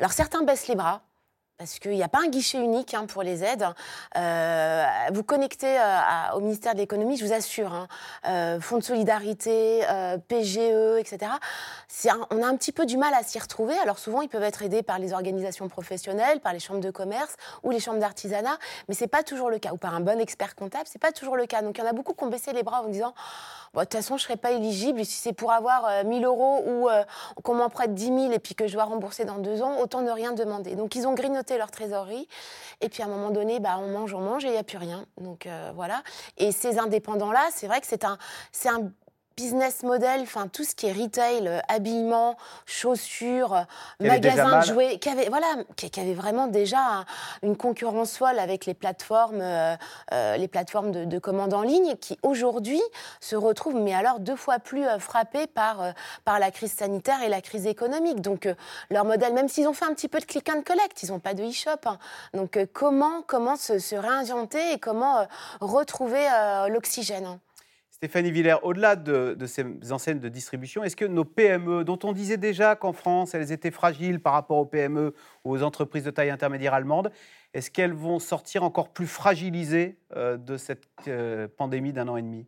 [0.00, 1.02] alors certains baissent les bras
[1.56, 3.66] parce qu'il n'y a pas un guichet unique hein, pour les aides.
[4.16, 7.86] Euh, vous connectez euh, au ministère de l'économie, je vous assure, hein,
[8.26, 9.82] euh, Fonds de solidarité,
[10.28, 11.30] PGE, etc.
[12.30, 13.74] on a un petit peu du mal à s'y retrouver.
[13.78, 17.36] Alors souvent, ils peuvent être aidés par les organisations professionnelles, par les chambres de commerce
[17.62, 19.72] ou les chambres d'artisanat, mais c'est pas toujours le cas.
[19.72, 21.62] Ou par un bon expert comptable, c'est pas toujours le cas.
[21.62, 23.14] Donc il y en a beaucoup qui ont baissé les bras en disant
[23.74, 25.04] de toute façon, je serai pas éligible.
[25.04, 26.88] Si c'est pour avoir 1000 euros ou
[27.42, 30.00] qu'on m'en prête 10 000 et puis que je dois rembourser dans deux ans, autant
[30.00, 30.76] ne rien demander.
[30.76, 32.28] Donc ils ont grignoté leur trésorerie.
[32.80, 34.64] Et puis à un moment donné, bah, on mange, on mange et il n'y a
[34.64, 35.06] plus rien.
[35.18, 36.02] Donc euh, voilà.
[36.38, 38.18] Et ces indépendants-là, c'est vrai que c'est un,
[38.52, 38.90] c'est un
[39.36, 43.62] business model, enfin tout ce qui est retail, euh, habillement, chaussures, euh,
[44.00, 47.04] magasins de jouets, qui avait voilà, qui, avait vraiment déjà
[47.42, 49.76] une concurrence folle avec les plateformes, euh,
[50.36, 52.80] les plateformes de, de commandes en ligne, qui aujourd'hui
[53.20, 57.40] se retrouvent, mais alors deux fois plus frappés par par la crise sanitaire et la
[57.40, 58.20] crise économique.
[58.20, 58.48] Donc
[58.90, 61.20] leur modèle, même s'ils ont fait un petit peu de click and collect, ils n'ont
[61.20, 61.70] pas de e-shop.
[61.86, 61.98] Hein.
[62.34, 65.26] Donc comment comment se, se, réinventer et comment
[65.60, 66.26] retrouver
[66.68, 67.38] l'oxygène.
[68.04, 72.36] Stéphanie Villers, au-delà de, ces enseignes de distribution, est-ce que nos PME, dont on disait
[72.36, 76.28] déjà qu'en France, elles étaient fragiles par rapport aux PME ou aux entreprises de taille
[76.28, 77.10] intermédiaire allemandes,
[77.54, 82.22] est-ce qu'elles vont sortir encore plus fragilisées euh, de cette euh, pandémie d'un an et
[82.22, 82.46] demi?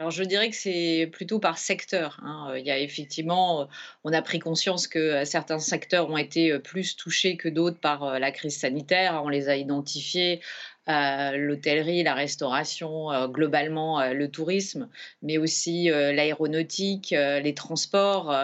[0.00, 2.18] Alors je dirais que c'est plutôt par secteur.
[2.22, 2.54] Hein.
[2.56, 3.68] Il y a effectivement,
[4.02, 8.18] on a pris conscience que certains secteurs ont été plus touchés que d'autres par euh,
[8.18, 9.20] la crise sanitaire.
[9.22, 10.44] On les a identifiés euh,
[10.86, 14.88] l'hôtellerie, la restauration, euh, globalement euh, le tourisme,
[15.22, 18.34] mais aussi l'aéronautique, les transports.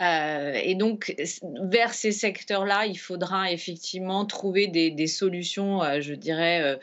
[0.00, 1.14] et donc,
[1.62, 6.78] vers ces secteurs-là, il faudra effectivement trouver des solutions, je dirais,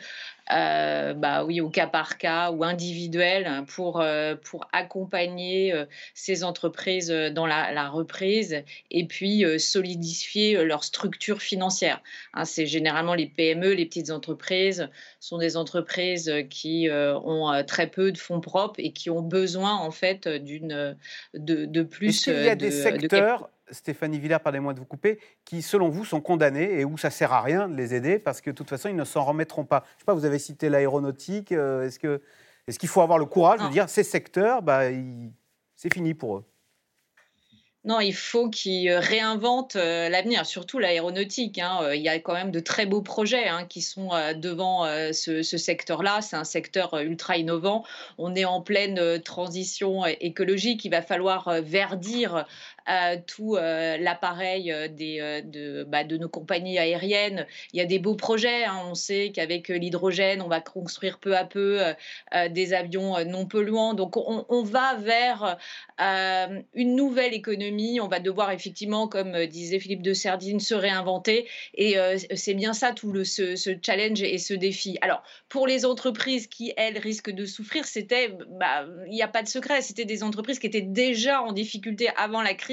[0.52, 5.84] euh, bah oui, au cas par cas ou individuel pour, euh, pour accompagner euh,
[6.14, 12.02] ces entreprises dans la, reprise et puis solidifier leur structure financière.
[12.34, 14.88] Hein, c'est généralement les PME, les petites entreprises,
[15.18, 19.90] sont des entreprises qui ont très peu de fonds propres et qui ont besoin en
[19.90, 20.96] fait d'une
[21.34, 22.26] de, de, plus.
[22.26, 26.20] il y a des secteurs Stéphanie Villard, pardonnez-moi de vous couper, qui, selon vous, sont
[26.20, 28.88] condamnés et où ça sert à rien de les aider parce que de toute façon,
[28.88, 29.84] ils ne s'en remettront pas.
[29.96, 31.52] Je sais pas, vous avez cité l'aéronautique.
[31.52, 32.20] Euh, est-ce que
[32.66, 34.82] est-ce qu'il faut avoir le courage de dire ces secteurs, bah,
[35.74, 36.44] c'est fini pour eux
[37.82, 41.58] non, il faut qu'ils euh, réinventent euh, l'avenir, surtout l'aéronautique.
[41.58, 41.94] Hein.
[41.94, 45.56] Il y a quand même de très beaux projets hein, qui sont devant ce, ce
[45.56, 46.20] secteur-là.
[46.20, 47.82] C'est un secteur ultra innovant.
[48.18, 50.84] On est en pleine transition écologique.
[50.84, 52.44] Il va falloir verdir
[53.26, 57.46] tout euh, l'appareil euh, euh, de, bah, de nos compagnies aériennes.
[57.72, 58.64] Il y a des beaux projets.
[58.64, 58.82] Hein.
[58.88, 61.80] On sait qu'avec l'hydrogène, on va construire peu à peu
[62.50, 63.94] des avions non polluants.
[63.94, 65.58] Donc on, va vers
[65.98, 68.00] une nouvelle économie.
[68.00, 71.46] On va devoir effectivement, comme disait Philippe de Serdine, se réinventer.
[71.74, 71.96] Et
[72.34, 73.54] c'est bien ça tout le, ce,
[73.84, 74.98] challenge et ce défi.
[75.00, 79.42] Alors pour les entreprises qui, elles, risquent de souffrir, c'était, bah, il n'y a pas
[79.42, 82.69] de secret, c'était des entreprises qui étaient déjà en difficulté avant la crise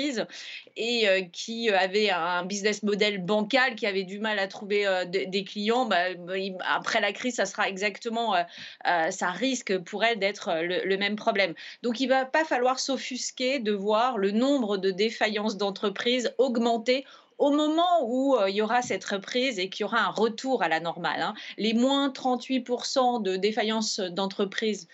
[0.75, 5.05] et euh, qui avait un business model bancal, qui avait du mal à trouver euh,
[5.05, 6.33] des clients, bah, bah,
[6.65, 11.53] après la crise, ça sera exactement, euh, ça risque pour elle d'être le, même problème.
[11.83, 17.05] Donc il va pas falloir s'offusquer de voir le nombre de défaillances d'entreprises augmenter
[17.37, 20.63] au moment où euh, il y aura cette reprise et qu'il y aura un retour
[20.63, 24.87] à la normale, hein, les moins 38% de défaillance d'entreprise,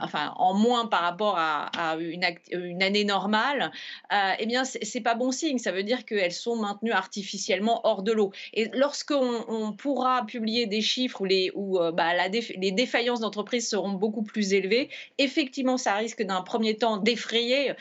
[0.00, 3.72] enfin en moins par rapport à, une, année normale,
[4.12, 5.58] euh, eh bien c'est pas bon signe.
[5.58, 8.32] Ça veut dire qu'elles sont maintenues artificiellement hors de l'eau.
[8.54, 13.68] Et lorsqu'on on pourra publier des chiffres où les, où, euh, bah, les défaillances d'entreprise
[13.68, 14.88] seront beaucoup plus élevées,
[15.18, 17.72] effectivement ça risque d'un premier temps d'effrayer,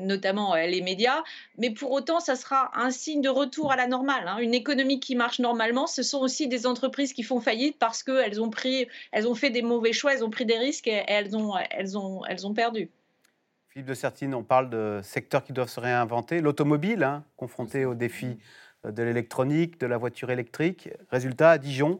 [0.00, 1.22] notamment les médias,
[1.58, 4.26] mais pour autant ça sera un signe signe de retour à la normale.
[4.26, 4.38] Hein.
[4.38, 8.40] Une économie qui marche normalement, ce sont aussi des entreprises qui font faillite parce qu'elles
[8.40, 11.36] ont pris, elles ont fait des mauvais choix, elles ont pris des risques et elles
[11.36, 12.90] ont, elles ont, elles ont perdu.
[13.68, 16.40] Philippe de Sertine, on parle de secteurs qui doivent se réinventer.
[16.40, 18.38] L'automobile, hein, confronté aux défis
[18.84, 20.88] de l'électronique, de la voiture électrique.
[21.10, 21.98] Résultat, à Dijon,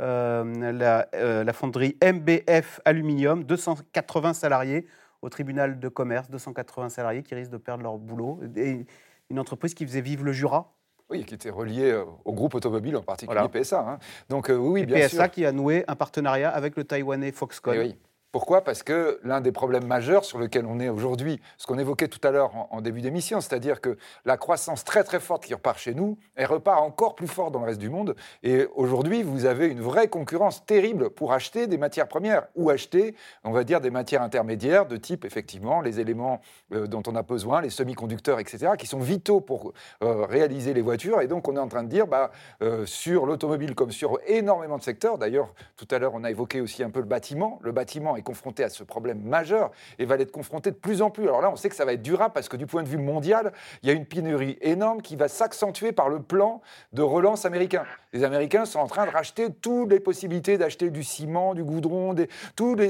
[0.00, 4.86] euh, la, euh, la, fonderie MBF Aluminium, 280 salariés
[5.20, 8.40] au tribunal de commerce, 280 salariés qui risquent de perdre leur boulot.
[8.56, 8.86] Et
[9.30, 10.74] une entreprise qui faisait vivre le Jura
[11.08, 13.80] oui, qui était reliée euh, au groupe automobile, en particulier PSA.
[13.80, 13.98] Hein.
[14.28, 17.76] Donc oui, bien PSA qui a noué un partenariat avec le Taïwanais Foxconn.
[17.76, 17.96] oui.
[18.32, 18.62] Pourquoi?
[18.62, 22.20] Parce que l'un des problèmes majeurs sur lequel on est aujourd'hui, ce qu'on évoquait tout
[22.22, 25.94] à l'heure en, début d'émission, c'est-à-dire que la croissance très très forte qui repart chez
[25.94, 28.14] nous, elle repart encore plus fort dans le reste du monde.
[28.44, 33.16] Et aujourd'hui, vous avez une vraie concurrence terrible pour acheter des matières premières ou acheter,
[33.42, 36.40] on va dire, des matières intermédiaires de type, effectivement, les éléments
[36.72, 39.72] euh, dont on a besoin, les semi-conducteurs, etc., qui sont vitaux pour
[40.04, 41.20] euh, réaliser les voitures.
[41.20, 42.30] Et donc, on est en train de dire, bah,
[42.62, 46.60] euh, sur l'automobile comme sur énormément de secteurs, d'ailleurs, tout à l'heure, on a évoqué
[46.60, 47.58] aussi un peu le bâtiment.
[47.62, 51.24] Le bâtiment confronté à ce problème majeur et va l'être confronté de plus en plus.
[51.24, 52.98] Alors là, on sait que ça va être durable parce que du point de vue
[52.98, 53.52] mondial,
[53.82, 56.60] il y a une pénurie énorme qui va s'accentuer par le plan
[56.92, 57.84] de relance américain.
[58.12, 62.14] Les Américains sont en train de racheter toutes les possibilités d'acheter du ciment, du goudron,
[62.14, 62.28] des,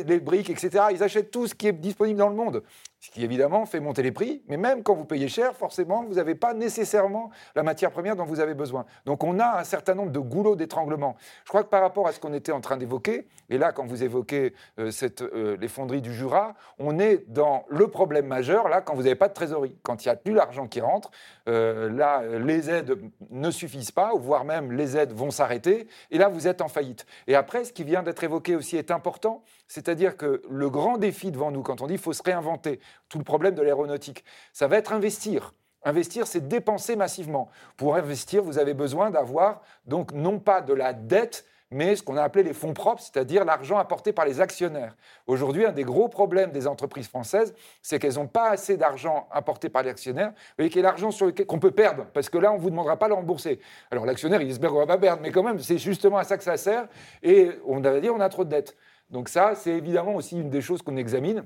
[0.04, 0.84] les briques, etc.
[0.92, 2.62] Ils achètent tout ce qui est disponible dans le monde
[3.01, 6.14] ce qui évidemment fait monter les prix, mais même quand vous payez cher, forcément, vous
[6.14, 8.84] n'avez pas nécessairement la matière première dont vous avez besoin.
[9.07, 11.16] Donc on a un certain nombre de goulots d'étranglement.
[11.44, 13.86] Je crois que par rapport à ce qu'on était en train d'évoquer, et là quand
[13.86, 14.90] vous évoquez euh,
[15.22, 19.14] euh, les fonderies du Jura, on est dans le problème majeur, là quand vous n'avez
[19.14, 21.11] pas de trésorerie, quand il n'y a plus l'argent qui rentre,
[21.48, 22.98] euh, là les aides
[23.30, 27.07] ne suffisent pas, voire même les aides vont s'arrêter, et là vous êtes en faillite.
[27.26, 31.30] Et après, ce qui vient d'être évoqué aussi est important, c'est-à-dire que le grand défi
[31.30, 34.66] devant nous, quand on dit qu'il faut se réinventer, tout le problème de l'aéronautique, ça
[34.66, 35.55] va être investir.
[35.82, 37.49] Investir, c'est dépenser massivement.
[37.76, 42.16] Pour investir, vous avez besoin d'avoir donc non pas de la dette, mais ce qu'on
[42.16, 44.97] a appelé les fonds propres, c'est-à-dire l'argent apporté par les actionnaires.
[45.26, 49.68] Aujourd'hui, un des gros problèmes des entreprises françaises, c'est qu'elles n'ont pas assez d'argent apporté
[49.68, 51.11] par les actionnaires, et qu'il y a l'argent
[51.47, 53.61] qu'on peut perdre, parce que là, on ne vous demandera pas de le rembourser.
[53.91, 56.36] Alors l'actionnaire, il espère qu'on va pas perdre, mais quand même, c'est justement à ça
[56.36, 56.88] que ça sert,
[57.22, 58.76] et on va dire on a trop de dettes.
[59.09, 61.45] Donc ça, c'est évidemment aussi une des choses qu'on examine.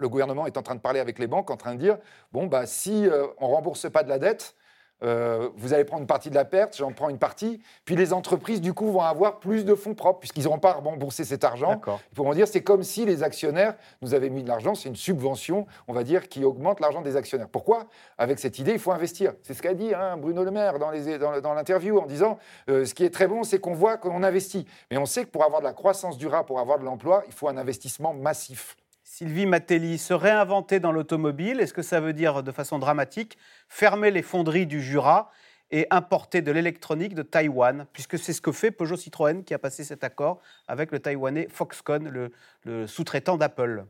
[0.00, 1.98] Le gouvernement est en train de parler avec les banques, en train de dire,
[2.32, 4.56] bon, bah, si euh, on ne rembourse pas de la dette,
[5.02, 7.60] euh, vous allez prendre une partie de la perte, j'en prends une partie.
[7.84, 11.24] Puis les entreprises, du coup, vont avoir plus de fonds propres, puisqu'ils n'auront pas remboursé
[11.24, 11.80] cet argent.
[11.86, 14.96] Ils pourront dire c'est comme si les actionnaires nous avaient mis de l'argent, c'est une
[14.96, 17.48] subvention, on va dire, qui augmente l'argent des actionnaires.
[17.48, 17.86] Pourquoi?
[18.18, 19.32] Avec cette idée, il faut investir.
[19.42, 22.38] C'est ce qu'a dit hein, Bruno Le Maire dans, l'interview en disant
[22.68, 24.66] euh, ce qui est très bon, c'est qu'on voit qu'on investit.
[24.90, 27.32] Mais on sait que pour avoir de la croissance durable, pour avoir de l'emploi, il
[27.32, 28.76] faut un investissement massif.
[29.20, 33.36] Sylvie Matelli, se réinventer dans l'automobile, est-ce que ça veut dire de façon dramatique
[33.68, 35.30] fermer les fonderies du Jura
[35.70, 39.58] et importer de l'électronique de Taïwan, puisque c'est ce que fait Peugeot Citroën qui a
[39.58, 42.30] passé cet accord avec le Taïwanais Foxconn,
[42.64, 43.84] le, sous-traitant d'Apple?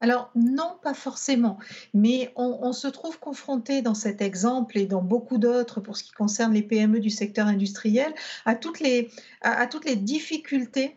[0.00, 1.58] Alors non, pas forcément,
[1.92, 6.12] mais on, se trouve confronté dans cet exemple et dans beaucoup d'autres pour ce qui
[6.12, 8.14] concerne les PME du secteur industriel
[8.46, 9.10] à toutes les,
[9.42, 10.96] à toutes les difficultés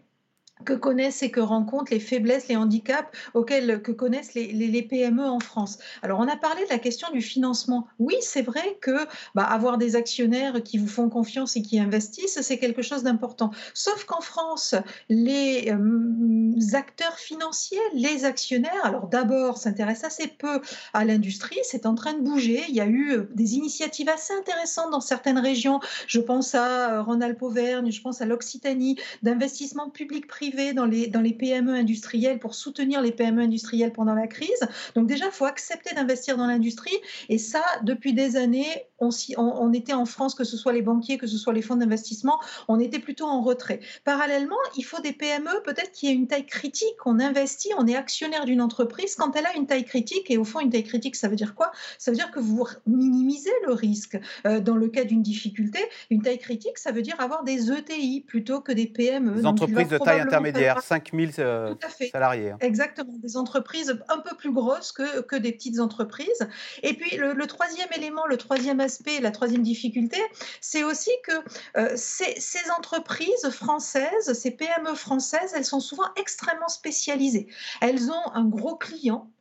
[0.64, 5.40] que connaissent et que rencontrent les faiblesses, les handicaps auxquels que connaissent les, PME en
[5.40, 5.80] France.
[6.02, 7.88] Alors on a parlé de la question du financement.
[8.00, 12.40] Oui, c'est vrai que bah, avoir des actionnaires qui vous font confiance et qui investissent,
[12.42, 13.52] c'est quelque chose d'important.
[13.74, 14.76] Sauf qu'en France,
[15.10, 20.62] les euh, acteurs financiers, les actionnaires, alors d'abord s'intéressent assez peu
[20.94, 22.64] à l'industrie, c'est en train de bouger.
[22.70, 25.80] Il y a eu euh, des initiatives assez intéressantes dans certaines régions.
[26.08, 31.34] Je pense à euh, Rhône-Alpes-Auvergne, je pense à l'Occitanie, d'investissement public-privé dans les, dans les
[31.34, 34.68] PME industrielles pour soutenir les PME industrielles pendant la crise.
[34.96, 36.96] Donc déjà, il faut accepter d'investir dans l'industrie.
[37.30, 41.18] Et ça, depuis des années, on, on, était en France, que ce soit les banquiers,
[41.18, 43.80] que ce soit les fonds d'investissement, on était plutôt en retrait.
[44.04, 47.06] Parallèlement, il faut des PME peut-être qui aient une taille critique.
[47.06, 50.32] On investit, on est actionnaire d'une entreprise quand elle a une taille critique.
[50.32, 51.72] Et au fond, une taille critique, ça veut dire quoi?
[51.98, 54.18] Ça veut dire que vous minimisez le risque.
[54.46, 55.80] Euh, dans le cas d'une difficulté,
[56.10, 59.36] une taille critique, ça veut dire avoir des ETI plutôt que des PME.
[59.36, 61.76] Des entreprises de taille intermédiaire, 5000 euh,
[62.12, 62.52] salariés.
[62.52, 62.58] Hein.
[62.62, 66.48] Exactement, des entreprises un peu plus grosses que, que des petites entreprises.
[66.84, 70.18] Et puis le, le troisième élément, le troisième aspect, la troisième difficulté,
[70.62, 71.34] c'est aussi que
[71.78, 77.48] euh, ces, ces, entreprises françaises, ces PME françaises, elles sont souvent extrêmement spécialisées.
[77.82, 79.32] Elles ont un gros client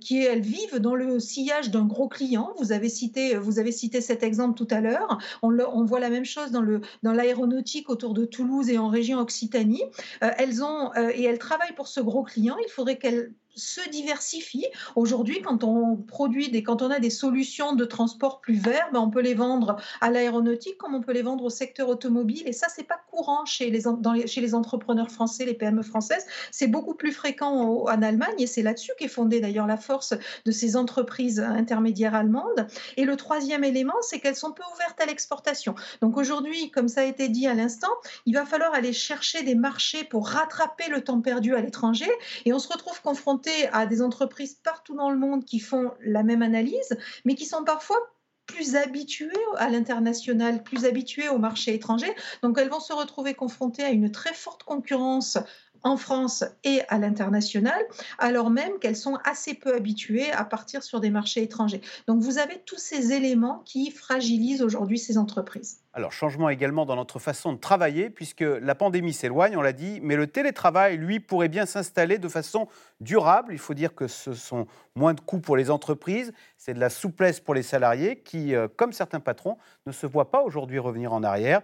[0.00, 2.52] qui elles vivent dans le sillage d'un gros client.
[2.58, 5.18] Vous avez cité, vous avez cité cet exemple tout à l'heure.
[5.42, 6.62] On, voit la même chose dans
[7.02, 9.82] dans l'aéronautique autour de Toulouse et en région Occitanie.
[10.22, 12.56] Euh, elles ont euh, et elles travaillent pour ce gros client.
[12.66, 14.66] Il faudrait qu'elles se diversifie.
[14.96, 19.00] Aujourd'hui, quand on produit des, quand on a des solutions de transport plus verts, ben
[19.00, 22.42] on peut les vendre à l'aéronautique comme on peut les vendre au secteur automobile.
[22.46, 26.26] Et ça, c'est pas courant chez les, dans chez les entrepreneurs français, les PME françaises.
[26.50, 30.14] C'est beaucoup plus fréquent en, en Allemagne et c'est là-dessus qu'est fondée d'ailleurs la force
[30.44, 32.66] de ces entreprises intermédiaires allemandes.
[32.96, 35.74] Et le troisième élément, c'est qu'elles sont peu ouvertes à l'exportation.
[36.00, 37.92] Donc aujourd'hui, comme ça a été dit à l'instant,
[38.26, 42.10] il va falloir aller chercher des marchés pour rattraper le temps perdu à l'étranger.
[42.44, 43.41] Et on se retrouve confronté
[43.72, 47.64] à des entreprises partout dans le monde qui font la même analyse, mais qui sont
[47.64, 47.98] parfois
[48.46, 52.12] plus habituées à l'international, plus habituées au marché étranger.
[52.42, 55.38] Donc elles vont se retrouver confrontées à une très forte concurrence
[55.82, 57.80] en France et à l'international,
[58.18, 61.80] alors même qu'elles sont assez peu habituées à partir sur des marchés étrangers.
[62.06, 65.82] Donc vous avez tous ces éléments qui fragilisent aujourd'hui ces entreprises.
[65.94, 70.00] Alors, changement également dans notre façon de travailler, puisque la pandémie s'éloigne, on l'a dit,
[70.02, 72.66] mais le télétravail, lui, pourrait bien s'installer de façon
[73.00, 73.52] durable.
[73.52, 74.66] Il faut dire que ce sont
[74.96, 78.68] moins de coûts pour les entreprises, c'est de la souplesse pour les salariés qui, euh,
[78.74, 81.60] comme certains patrons, ne se voient pas aujourd'hui revenir en arrière.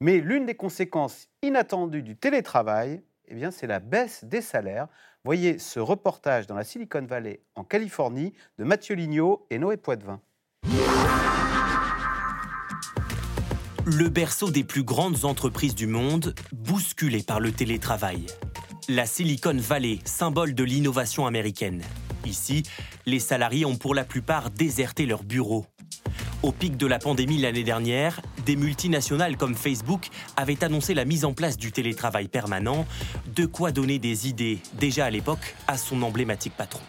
[0.00, 4.88] Mais l'une des conséquences inattendues du télétravail, eh bien, c'est la baisse des salaires.
[5.24, 10.20] Voyez ce reportage dans la Silicon Valley, en Californie, de Mathieu Lignot et Noé Poitvin.
[13.86, 18.26] Le berceau des plus grandes entreprises du monde, bousculé par le télétravail.
[18.88, 21.82] La Silicon Valley, symbole de l'innovation américaine.
[22.24, 22.62] Ici,
[23.06, 25.66] les salariés ont pour la plupart déserté leurs bureaux.
[26.44, 31.24] Au pic de la pandémie l'année dernière, des multinationales comme Facebook avaient annoncé la mise
[31.24, 32.86] en place du télétravail permanent,
[33.34, 36.82] de quoi donner des idées, déjà à l'époque, à son emblématique patron.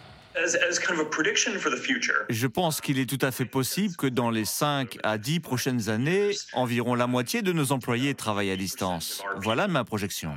[2.28, 5.88] Je pense qu'il est tout à fait possible que dans les 5 à 10 prochaines
[5.88, 9.22] années, environ la moitié de nos employés travaillent à distance.
[9.42, 10.32] Voilà ma projection.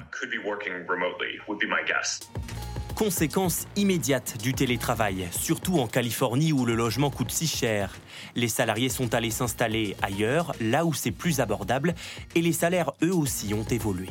[2.99, 7.95] Conséquence immédiate du télétravail, surtout en Californie où le logement coûte si cher.
[8.35, 11.95] Les salariés sont allés s'installer ailleurs, là où c'est plus abordable,
[12.35, 14.09] et les salaires eux aussi ont évolué.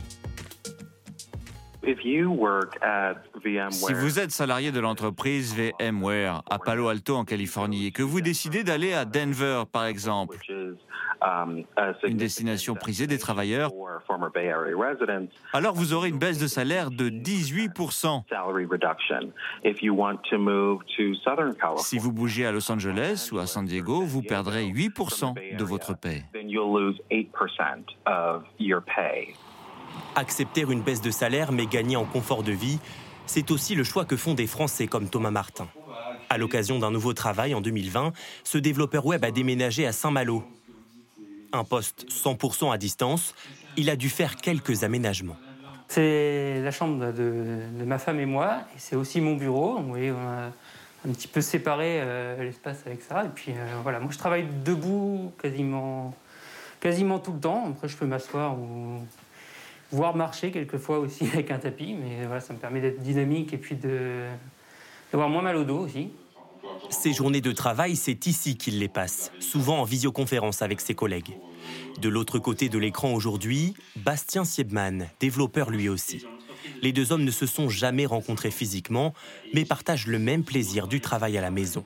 [3.71, 8.23] Si vous êtes salarié de l'entreprise VMware à Palo Alto en Californie et que vous
[8.23, 10.39] décidez d'aller à Denver par exemple,
[11.23, 13.73] une destination prisée des travailleurs,
[15.53, 18.23] alors vous aurez une baisse de salaire de 18%.
[21.79, 25.95] Si vous bougez à Los Angeles ou à San Diego, vous perdrez 8% de votre
[25.95, 26.25] paie.
[30.15, 32.79] Accepter une baisse de salaire mais gagner en confort de vie,
[33.27, 35.69] c'est aussi le choix que font des Français comme Thomas Martin.
[36.31, 38.13] À l'occasion d'un nouveau travail en 2020,
[38.45, 40.45] ce développeur web a déménagé à Saint-Malo,
[41.53, 43.35] un poste 100% à distance,
[43.77, 45.37] il a dû faire quelques aménagements.
[45.89, 49.79] C'est la chambre de, ma femme et moi, et c'est aussi mon bureau.
[49.79, 50.51] Vous voyez, on a
[51.09, 53.25] un petit peu séparé euh, l'espace avec ça.
[53.25, 56.13] Et puis euh, voilà, moi je travaille debout quasiment,
[57.19, 57.71] tout le temps.
[57.71, 59.01] Après, je peux m'asseoir ou
[59.91, 63.59] voir marcher quelquefois aussi avec un tapis, mais voilà, ça me permet d'être dynamique et
[63.59, 63.79] puis
[65.11, 66.11] d'avoir moins mal au dos aussi.
[66.91, 71.37] Ses journées de travail, c'est ici qu'il les passe, souvent en visioconférence avec ses collègues.
[72.01, 76.25] De l'autre côté de l'écran aujourd'hui, Bastien Siebman, développeur lui aussi.
[76.83, 79.15] Les deux hommes ne se sont jamais rencontrés physiquement,
[79.53, 81.85] mais partagent le même plaisir du travail à la maison.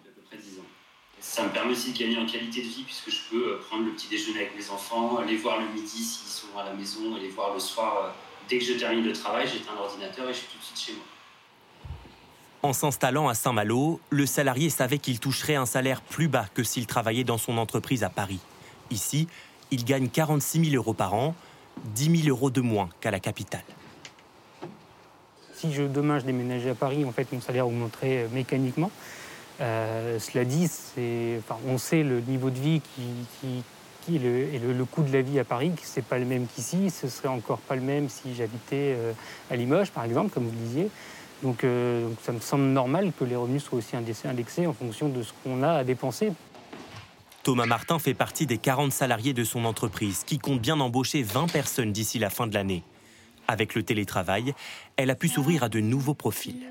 [1.21, 3.85] Ça me permet aussi de gagner en qualité de vie puisque je peux euh, prendre
[3.85, 7.15] le petit déjeuner avec mes enfants, aller voir le midi s'ils sont à la maison,
[7.15, 8.05] aller voir le soir.
[8.05, 8.11] Euh,
[8.49, 10.93] dès que je termine le travail, j'éteins l'ordinateur et je suis tout de suite chez
[10.95, 11.05] moi.
[12.63, 16.87] En s'installant à Saint-Malo, le salarié savait qu'il toucherait un salaire plus bas que s'il
[16.87, 18.39] travaillait dans son entreprise à Paris.
[18.91, 19.27] Ici,
[19.73, 21.35] il gagne 46 000 euros par an,
[21.87, 23.65] 10 000 euros de moins qu'à la capitale.
[25.55, 28.93] Si je, demain je déménageais à Paris, en fait, mon salaire augmenterait euh, mécaniquement.
[29.61, 30.71] Euh, cela dit,
[31.67, 32.81] on sait le niveau de vie
[34.09, 36.91] et le, coût de la vie à Paris, ce n'est pas le même qu'ici.
[36.91, 39.13] Ce serait encore pas le même si j'habitais euh,
[39.51, 40.91] à Limoges, par exemple, comme vous le disiez.
[41.45, 45.23] Euh, donc, ça me semble normal que les revenus soient aussi indexés en fonction de
[45.23, 46.33] ce qu'on a à dépenser.
[47.43, 51.51] Thomas Martin fait partie des 40 salariés de son entreprise qui compte bien embaucher 20
[51.51, 52.85] personnes d'ici la fin de l'année.
[53.49, 54.55] Avec le télétravail,
[54.97, 56.65] elle a pu s'ouvrir à de nouveaux profils.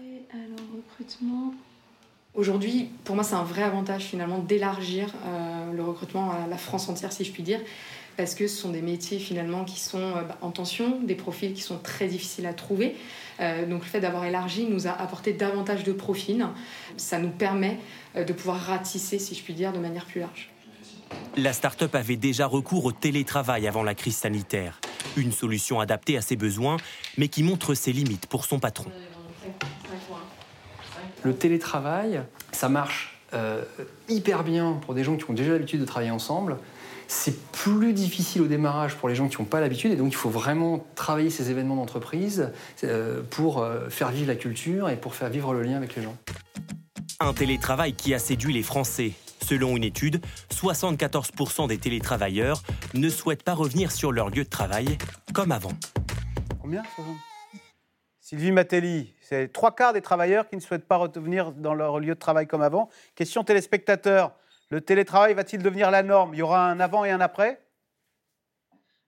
[2.34, 6.88] Aujourd'hui, pour moi, c'est un vrai avantage finalement d'élargir euh, le recrutement à la France
[6.88, 7.60] entière, si je puis dire,
[8.18, 11.54] parce que ce sont des métiers finalement qui sont euh, bah, en tension, des profils
[11.54, 12.96] qui sont très difficiles à trouver.
[13.40, 16.46] Euh, donc le fait d'avoir élargi nous a apporté davantage de profils.
[16.98, 17.80] Ça nous permet
[18.16, 20.50] euh, de pouvoir ratisser, si je puis dire, de manière plus large.
[21.38, 24.80] La start-up avait déjà recours au télétravail avant la crise sanitaire.
[25.18, 26.78] Une solution adaptée à ses besoins,
[27.18, 28.90] mais qui montre ses limites pour son patron.
[31.24, 33.18] Le télétravail, ça marche
[34.10, 36.58] hyper bien pour des gens qui ont déjà l'habitude de travailler ensemble.
[37.14, 40.16] C'est plus difficile au démarrage pour les gens qui n'ont pas l'habitude et donc il
[40.16, 42.52] faut vraiment travailler ces événements d'entreprise
[42.86, 46.04] euh, pour euh, faire vivre la culture et pour faire vivre le lien avec les
[46.04, 46.16] gens.
[47.20, 49.12] Un télétravail qui a séduit les Français.
[49.42, 50.22] Selon une étude,
[50.54, 54.98] 74% des télétravailleurs ne souhaitent pas revenir sur leur lieu de travail
[55.34, 55.74] comme avant.
[56.62, 56.82] Combien
[58.22, 62.16] Sylvie Matelli, c'est trois quarts des travailleurs qui ne souhaitent pas revenir dans leur lieu
[62.16, 62.90] de travail comme avant.
[63.16, 64.32] Question téléspectateur,
[64.72, 66.34] le télétravail va-t-il devenir la norme?
[66.34, 67.62] Il y aura un avant et un après?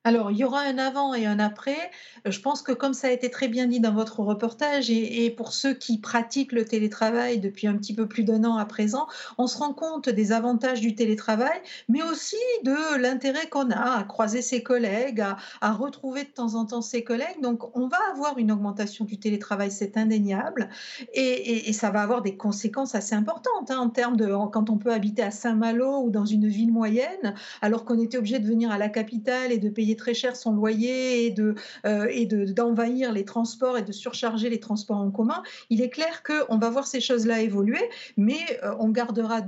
[0.06, 1.90] Alors, il y aura un avant et un après.
[2.26, 5.54] Je pense que comme ça a été très bien dit dans votre reportage, et, pour
[5.54, 9.06] ceux qui pratiquent le télétravail depuis un petit peu plus d'un an à présent,
[9.38, 14.04] on se rend compte des avantages du télétravail, mais aussi de l'intérêt qu'on a à
[14.04, 15.24] croiser ses collègues,
[15.62, 17.40] à, retrouver de temps en temps ses collègues.
[17.40, 20.68] Donc, on va avoir une augmentation du télétravail, c'est indéniable,
[21.14, 24.92] et, ça va avoir des conséquences assez importantes hein, en termes de quand on peut
[24.92, 28.76] habiter à Saint-Malo ou dans une ville moyenne, alors qu'on était obligé de venir à
[28.76, 31.54] la capitale et de payer très cher son loyer et de
[31.86, 36.22] euh, et d'envahir les transports et de surcharger les transports en commun, il est clair
[36.22, 39.42] qu'on va voir ces choses-là évoluer, mais euh, on gardera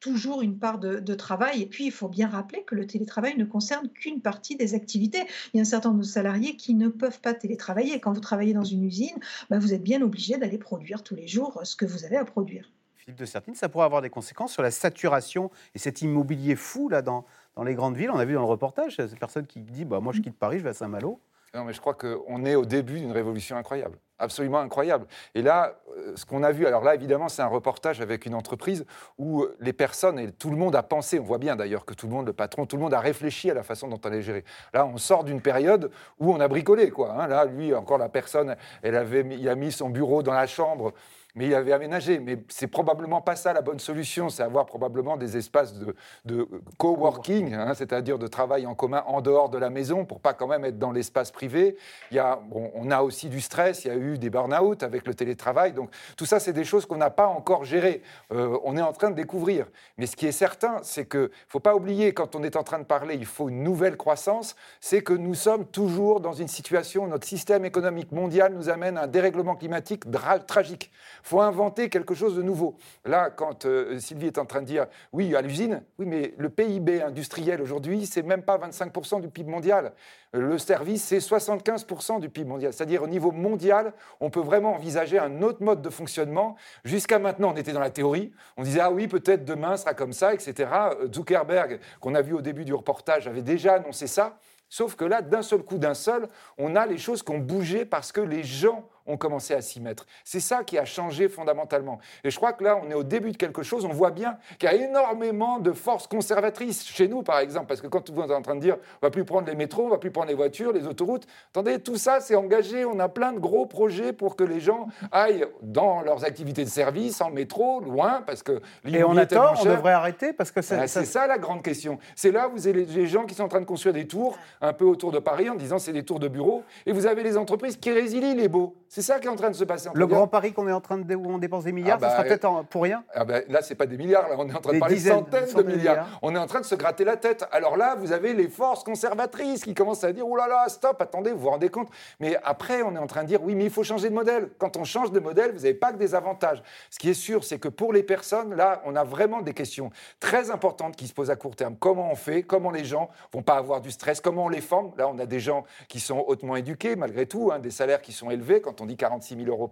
[0.00, 1.62] toujours une part de, travail.
[1.62, 5.22] Et puis, il faut bien rappeler que le télétravail ne concerne qu'une partie des activités.
[5.52, 7.98] Il y a un certain nombre de salariés qui ne peuvent pas télétravailler.
[8.00, 9.18] Quand vous travaillez dans une usine,
[9.50, 12.24] bah, vous êtes bien obligé d'aller produire tous les jours ce que vous avez à
[12.24, 12.70] produire.
[12.94, 16.88] Philippe de Sertine, ça pourrait avoir des conséquences sur la saturation et cet immobilier fou
[16.88, 17.24] là dans,
[17.58, 18.10] dans les grandes villes.
[18.10, 20.58] On a vu dans le reportage, cette personne qui dit bah, Moi, je quitte Paris,
[20.58, 21.20] je vais à Saint-Malo.
[21.54, 25.06] Non, mais je crois qu'on est au début d'une révolution incroyable, absolument incroyable.
[25.34, 28.34] Et là, euh, ce qu'on a vu, alors là, évidemment, c'est un reportage avec une
[28.34, 28.84] entreprise
[29.16, 32.06] où les personnes et tout le monde a pensé, on voit bien d'ailleurs que tout
[32.06, 34.20] le monde, le patron, tout le monde a réfléchi à la façon dont on allait
[34.20, 34.44] gérer.
[34.74, 35.90] Là, on sort d'une période
[36.20, 37.14] où on a bricolé, quoi.
[37.14, 37.26] Hein.
[37.28, 40.92] Là, lui, encore la personne, elle avait, il a mis son bureau dans la chambre
[41.38, 42.18] mais il avait aménagé.
[42.18, 44.28] Mais c'est probablement pas ça la bonne solution.
[44.28, 49.20] C'est avoir probablement des espaces de, de coworking, hein, c'est-à-dire de travail en commun en
[49.20, 51.76] dehors de la maison pour pas quand même être dans l'espace privé.
[52.10, 53.84] Il y a, bon, on a aussi du stress.
[53.84, 55.72] Il y a eu des burn-out avec le télétravail.
[55.72, 58.02] Donc tout ça, c'est des choses qu'on n'a pas encore gérées.
[58.32, 59.66] Euh, on est en train de découvrir.
[59.96, 62.80] Mais ce qui est certain, c'est que faut pas oublier quand on est en train
[62.80, 64.56] de parler, il faut une nouvelle croissance.
[64.80, 67.06] C'est que nous sommes toujours dans une situation.
[67.06, 70.02] Notre système économique mondial nous amène à un dérèglement climatique
[70.48, 70.90] tragique
[71.28, 72.76] faut inventer quelque chose de nouveau.
[73.04, 76.48] Là, quand euh, Sylvie est en train de dire, oui, à l'usine, oui, mais le
[76.48, 79.92] PIB industriel aujourd'hui, c'est même pas 25% du PIB mondial.
[80.32, 82.72] Le service, c'est 75% du PIB mondial.
[82.72, 86.56] C'est-à-dire, au niveau mondial, on peut vraiment envisager un autre mode de fonctionnement.
[86.84, 88.32] Jusqu'à maintenant, on était dans la théorie.
[88.56, 90.70] On disait, ah oui, peut-être demain sera comme ça, etc.
[91.14, 94.38] Zuckerberg, qu'on a vu au début du reportage, avait déjà annoncé ça.
[94.70, 97.86] Sauf que là, d'un seul coup, d'un seul, on a les choses qui ont bougé
[97.86, 100.06] parce que les gens ont commencé à s'y mettre.
[100.24, 101.98] C'est ça qui a changé fondamentalement.
[102.22, 103.84] Et je crois que là, on est au début de quelque chose.
[103.84, 107.80] On voit bien qu'il y a énormément de forces conservatrices chez nous, par exemple, parce
[107.80, 109.88] que quand vous êtes en train de dire, on va plus prendre les métros, on
[109.88, 111.26] va plus prendre les voitures, les autoroutes.
[111.50, 112.84] Attendez, tout ça, c'est engagé.
[112.84, 116.70] On a plein de gros projets pour que les gens aillent dans leurs activités de
[116.70, 120.62] service, en métro, loin, parce que et on a tort, on devrait arrêter parce que
[120.62, 121.04] c'est ça...
[121.04, 121.98] ça la grande question.
[122.14, 124.38] C'est là où vous avez les gens qui sont en train de construire des tours
[124.60, 127.22] un peu autour de Paris en disant c'est des tours de bureau, et vous avez
[127.22, 128.76] les entreprises qui résilient les beaux.
[128.98, 129.88] C'est ça qui est en train de se passer.
[129.94, 132.10] Le Grand Paris qu'on est en train de où on dépense des milliards, ça ah
[132.10, 133.04] sera bah, peut-être pour rien.
[133.14, 134.28] Ah bah, là, c'est pas des milliards.
[134.28, 136.18] Là, on est en train de parler de centaines de milliards.
[136.20, 137.46] On est en train de se gratter la tête.
[137.52, 141.00] Alors là, vous avez les forces conservatrices qui commencent à dire oh là là, stop,
[141.00, 141.90] attendez, vous vous rendez compte?
[142.18, 144.48] Mais après, on est en train de dire oui, mais il faut changer de modèle.
[144.58, 146.60] Quand on change de modèle, vous n'avez pas que des avantages.
[146.90, 149.90] Ce qui est sûr, c'est que pour les personnes, là, on a vraiment des questions
[150.18, 151.76] très importantes qui se posent à court terme.
[151.78, 152.42] Comment on fait?
[152.42, 154.20] Comment les gens vont pas avoir du stress?
[154.20, 154.90] Comment on les forme?
[154.98, 158.10] Là, on a des gens qui sont hautement éduqués, malgré tout, hein, des salaires qui
[158.10, 158.60] sont élevés.
[158.60, 159.70] Quand on dit 46 000 euros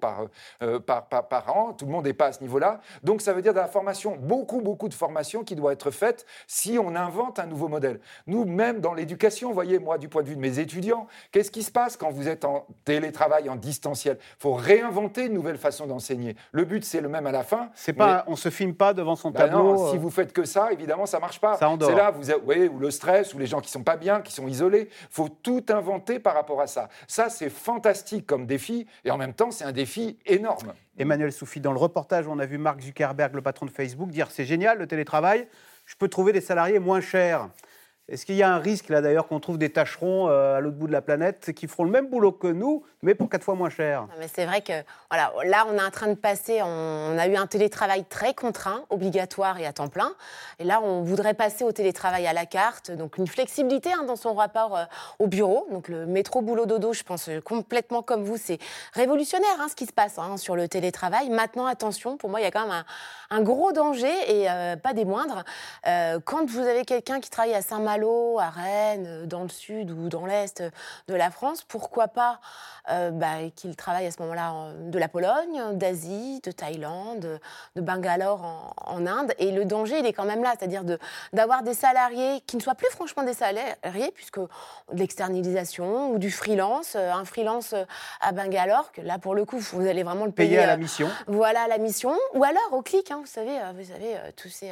[0.62, 1.72] euh, par, par, par, an.
[1.72, 2.80] Tout le monde n'est pas à ce niveau-là.
[3.02, 6.26] Donc ça veut dire de la formation, beaucoup, beaucoup de formation qui doit être faite
[6.46, 8.00] si on invente un nouveau modèle.
[8.26, 11.62] Nous, même dans l'éducation, voyez, moi, du point de vue de mes étudiants, qu'est-ce qui
[11.62, 14.18] se passe quand vous êtes en télétravail, en distanciel?
[14.20, 16.36] Il faut réinventer une nouvelle façon d'enseigner.
[16.52, 17.70] Le but, c'est le même à la fin.
[17.74, 19.90] C'est pas, on se filme pas devant son bah tableau.
[19.90, 19.98] si euh.
[19.98, 21.56] vous faites que ça, évidemment, ça marche pas.
[21.56, 24.32] C'est là, vous, voyez, ou le stress, ou les gens qui sont pas bien, qui
[24.32, 24.88] sont isolés.
[24.90, 26.88] Il faut tout inventer par rapport à ça.
[27.06, 30.74] Ça, c'est fantastique comme défi, et en même temps, c'est un défi énorme.
[30.98, 34.32] Emmanuel Soufi, dans le reportage, on a vu Mark Zuckerberg, le patron de Facebook, dire
[34.32, 35.46] c'est génial le télétravail,
[35.84, 37.48] je peux trouver des salariés moins chers.
[38.08, 40.76] Est-ce qu'il y a un risque là d'ailleurs qu'on trouve des tâcherons euh, à l'autre
[40.76, 43.56] bout de la planète qui feront le même boulot que nous, mais pour quatre fois
[43.56, 44.06] moins cher?
[44.32, 44.74] C'est vrai que
[45.10, 48.84] voilà, là on est en train de passer, on, a eu un télétravail très contraint,
[48.90, 50.12] obligatoire et à temps plein,
[50.60, 54.14] et là on voudrait passer au télétravail à la carte, donc une flexibilité hein, dans
[54.14, 54.84] son rapport euh,
[55.18, 58.60] au bureau, donc le métro boulot dodo, je pense euh, complètement comme vous, c'est
[58.92, 61.28] révolutionnaire hein, ce qui se passe hein, sur le télétravail.
[61.28, 62.84] Maintenant attention, pour moi il y a quand même
[63.30, 64.46] un, gros danger et
[64.82, 65.42] pas des moindres.
[66.24, 70.08] quand vous avez quelqu'un qui travaille à Saint-Malo à Rennes, euh, dans le sud ou
[70.08, 70.62] dans l'est
[71.08, 72.40] de la France, pourquoi pas
[72.90, 77.40] euh, bah, qu'il travaille à ce moment-là de la Pologne, d'Asie, de Thaïlande,
[77.74, 79.32] de Bangalore en, Inde.
[79.38, 80.82] Et le danger, il est quand même là, c'est-à-dire
[81.32, 84.48] d'avoir des salariés qui ne soient plus franchement des salariés, puisque de
[84.92, 87.74] l'externalisation ou du freelance, euh, un freelance
[88.20, 90.58] à Bangalore, que là pour le coup, vous allez vraiment le payer.
[90.58, 91.08] à la mission.
[91.26, 92.14] Voilà la mission.
[92.34, 94.70] Ou alors au clic, hein, vous savez, vous avez tous ces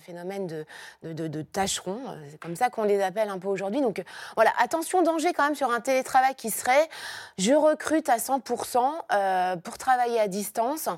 [0.00, 0.64] phénomènes de,
[1.02, 2.00] de, de tâcherons,
[2.30, 3.80] c'est comme ça qu'on les appelle un peu aujourd'hui.
[3.80, 4.04] Donc euh,
[4.36, 6.88] voilà, attention danger quand même sur un télétravail qui serait
[7.38, 8.78] je recrute à 100%
[9.12, 10.88] euh, pour travailler à distance,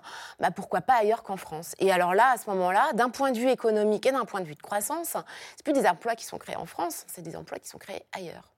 [0.41, 1.75] bah, pourquoi pas ailleurs qu'en France.
[1.79, 4.47] Et alors là, à ce moment-là, d'un point de vue économique et d'un point de
[4.47, 5.17] vue de croissance,
[5.57, 8.05] c'est plus des emplois qui sont créés en France, c'est des emplois qui sont créés
[8.13, 8.53] ailleurs.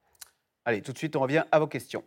[0.64, 2.02] Allez, tout de suite, on revient à vos questions.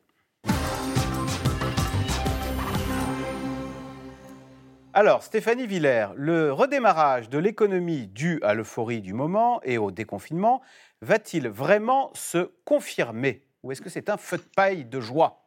[4.92, 10.62] Alors, Stéphanie Villers, le redémarrage de l'économie dû à l'euphorie du moment et au déconfinement
[11.04, 15.46] va-t-il vraiment se confirmer Ou est-ce que c'est un feu de paille de joie?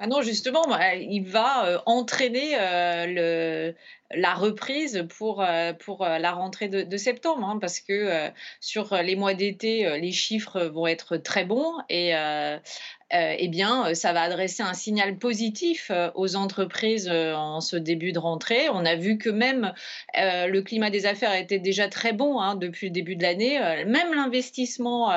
[0.00, 3.72] Ah non, justement, bah, il va euh, entraîner euh,
[4.10, 8.30] la reprise pour, euh, pour la rentrée de, septembre, hein, parce que
[8.60, 12.12] sur les mois d'été, les chiffres vont être très bons et
[13.10, 18.12] eh bien, euh, ça va adresser un signal positif euh, aux entreprises en ce début
[18.12, 18.68] de rentrée.
[18.70, 19.72] On a vu que même
[20.14, 23.58] le climat des affaires était déjà très bon hein, depuis le début de l'année.
[23.86, 25.12] même l'investissement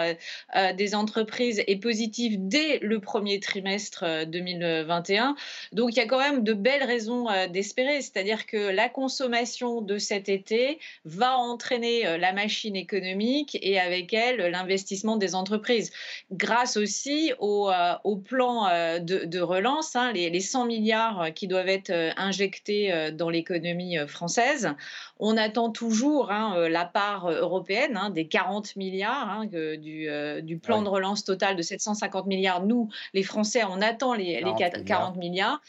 [0.75, 5.35] des entreprises est positif dès le premier trimestre 2021.
[5.71, 8.01] Donc, il y a quand même de belles raisons d'espérer.
[8.01, 14.37] C'est-à-dire que la consommation de cet été va entraîner la machine économique et avec elle
[14.51, 15.91] l'investissement des entreprises.
[16.31, 21.47] Grâce aussi au euh, au plan euh, de, relance, hein, les, 100 milliards euh, qui
[21.47, 24.73] doivent être injectés dans l'économie française.
[25.19, 31.23] On attend toujours hein, la part européenne hein, des 40 milliards du, plan de relance
[31.23, 32.65] total de 750 milliards.
[32.65, 34.43] Nous, les Français, on attend les,
[34.85, 35.61] 40 milliards.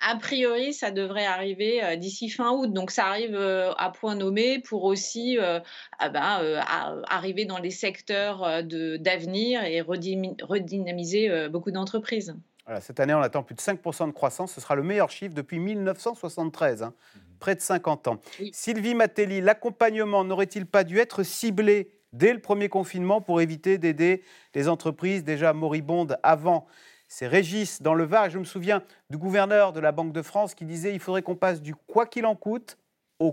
[0.00, 2.72] A priori, ça devrait arriver euh, d'ici fin août.
[2.72, 5.58] Donc, ça arrive euh, à point nommé pour aussi euh,
[5.98, 6.60] ah ben,
[7.08, 12.36] arriver dans les secteurs d'avenir et redynamiser beaucoup d'entreprises.
[12.80, 14.52] cette année, on attend plus de 5% de croissance.
[14.52, 16.92] Ce sera le meilleur chiffre depuis 1973, hein.
[16.92, 17.18] mmh.
[17.38, 18.20] près de 50 ans.
[18.52, 24.22] Sylvie Matelli, l'accompagnement n'aurait-il pas dû être ciblé dès le premier confinement pour éviter d'aider
[24.54, 26.66] les entreprises déjà moribondes avant
[27.08, 28.30] c'est Régis dans le Var.
[28.30, 31.36] Je me souviens du gouverneur de la Banque de France qui disait il faudrait qu'on
[31.36, 32.78] passe du quoi qu'il en coûte
[33.18, 33.32] au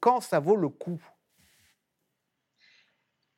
[0.00, 1.00] quand ça vaut le coup.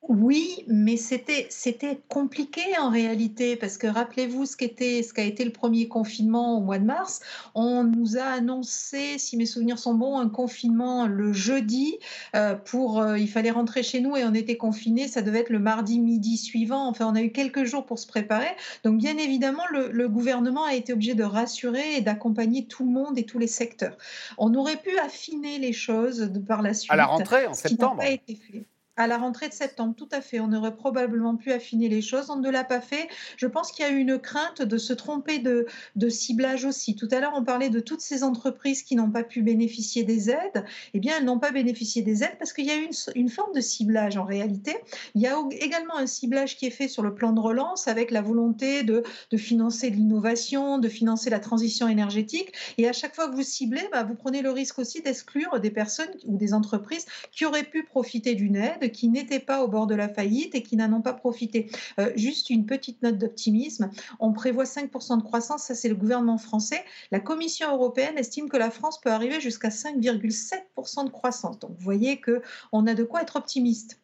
[0.07, 5.43] Oui, mais c'était c'était compliqué en réalité parce que rappelez-vous ce qu'était ce qu'a été
[5.43, 7.21] le premier confinement au mois de mars.
[7.55, 11.97] On nous a annoncé, si mes souvenirs sont bons, un confinement le jeudi
[12.35, 15.07] euh, pour euh, il fallait rentrer chez nous et on était confinés.
[15.07, 16.87] Ça devait être le mardi midi suivant.
[16.87, 18.55] Enfin, on a eu quelques jours pour se préparer.
[18.83, 23.17] Donc bien évidemment, le, gouvernement a été obligé de rassurer et d'accompagner tout le monde
[23.17, 23.97] et tous les secteurs.
[24.37, 26.91] On aurait pu affiner les choses de par la suite.
[26.91, 27.97] À la rentrée en septembre.
[27.97, 28.65] Pas été fait.
[28.97, 30.39] À la rentrée de septembre, tout à fait.
[30.39, 32.29] On aurait probablement pu affiner les choses.
[32.29, 33.09] On ne l'a pas fait.
[33.35, 35.67] Je pense qu'il y a eu une crainte de se tromper de,
[36.09, 36.95] ciblage aussi.
[36.95, 40.29] Tout à l'heure, on parlait de toutes ces entreprises qui n'ont pas pu bénéficier des
[40.29, 40.63] aides.
[40.93, 43.29] Eh bien, elles n'ont pas bénéficié des aides parce qu'il y a eu une, une,
[43.29, 44.77] forme de ciblage en réalité.
[45.13, 48.11] Il y a également un ciblage qui est fait sur le plan de relance avec
[48.11, 52.53] la volonté de, de financer l'innovation, de financer la transition énergétique.
[52.77, 55.71] Et à chaque fois que vous ciblez, bah, vous prenez le risque aussi d'exclure des
[55.71, 59.87] personnes ou des entreprises qui auraient pu profiter d'une aide qui n'étaient pas au bord
[59.87, 61.69] de la faillite et qui n'en ont pas profité.
[61.99, 63.89] Euh, juste une petite note d'optimisme.
[64.19, 66.83] On prévoit 5% de croissance, ça c'est le gouvernement français.
[67.11, 71.59] La Commission européenne estime que la France peut arriver jusqu'à 5,7% de croissance.
[71.59, 73.99] Donc vous voyez qu'on a de quoi être optimiste.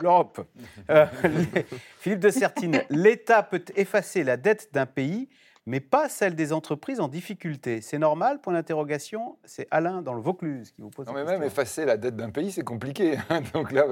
[0.00, 0.46] L'Europe.
[0.90, 1.06] Euh,
[2.00, 5.28] Philippe de Sertine, l'État peut effacer la dette d'un pays,
[5.66, 7.80] mais pas celle des entreprises en difficulté.
[7.80, 8.40] C'est normal?
[8.40, 9.36] Point d'interrogation.
[9.44, 11.06] C'est Alain dans le Vaucluse qui vous pose.
[11.06, 13.16] Non, mais même effacer la dette d'un pays, c'est compliqué.
[13.30, 13.40] Hein.
[13.54, 13.84] Donc là,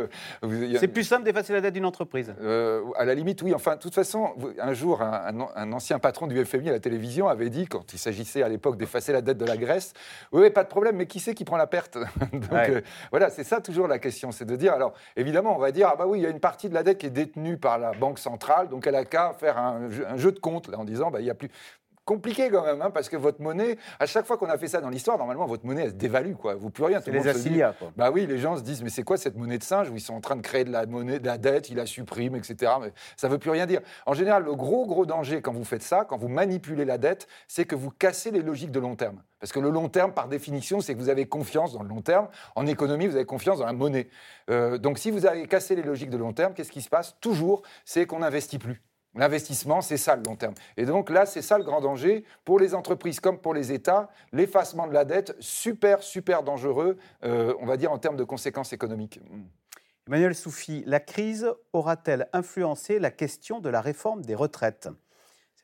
[0.78, 2.34] c'est plus simple d'effacer la dette d'une entreprise.
[2.42, 3.54] Euh, à la limite, oui.
[3.54, 7.48] Enfin, de toute façon, un jour, un, ancien patron du FMI à la télévision avait
[7.48, 9.94] dit, quand il s'agissait à l'époque d'effacer la dette de la Grèce,
[10.32, 11.96] oui, pas de problème, mais qui c'est qui prend la perte?
[12.32, 14.74] Donc euh, voilà, c'est ça toujours la question, c'est de dire.
[14.74, 16.82] Alors évidemment, on va dire, ah bah oui, il y a une partie de la
[16.82, 20.16] dette qui est détenue par la banque centrale, donc elle a qu'à faire un, un,
[20.16, 21.48] jeu de compte là, en disant, bah il y a plus
[22.04, 24.80] compliqué quand même, hein, parce que votre monnaie, à chaque fois qu'on a fait ça
[24.80, 26.54] dans l'histoire, normalement, votre monnaie, elle se dévalue, quoi.
[26.54, 27.00] Vous plus rien.
[27.00, 27.20] C'est les
[27.78, 27.92] quoi.
[27.96, 30.00] Bah oui, les gens se disent, mais c'est quoi cette monnaie de singe où ils
[30.00, 32.72] sont en train de créer de la monnaie, de la dette, ils la suppriment, etc.
[32.80, 33.80] Mais ça veut plus rien dire.
[34.06, 37.28] En général, le gros, gros danger quand vous faites ça, quand vous manipulez la dette,
[37.46, 39.22] c'est que vous cassez les logiques de long terme.
[39.40, 42.00] Parce que le long terme, par définition, c'est que vous avez confiance dans le long
[42.00, 42.28] terme.
[42.54, 44.08] En économie, vous avez confiance dans la monnaie.
[44.50, 47.16] Euh, donc si vous avez cassé les logiques de long terme, qu'est-ce qui se passe?
[47.20, 48.82] Toujours, c'est qu'on n'investit plus.
[49.14, 50.54] L'investissement, c'est ça le long terme.
[50.76, 54.08] Et donc là, c'est ça le grand danger pour les entreprises comme pour les États.
[54.32, 58.72] L'effacement de la dette, super, super dangereux, euh, on va dire, en termes de conséquences
[58.72, 59.20] économiques.
[60.08, 64.88] Emmanuel Soufi, la crise aura-t-elle influencé la question de la réforme des retraites?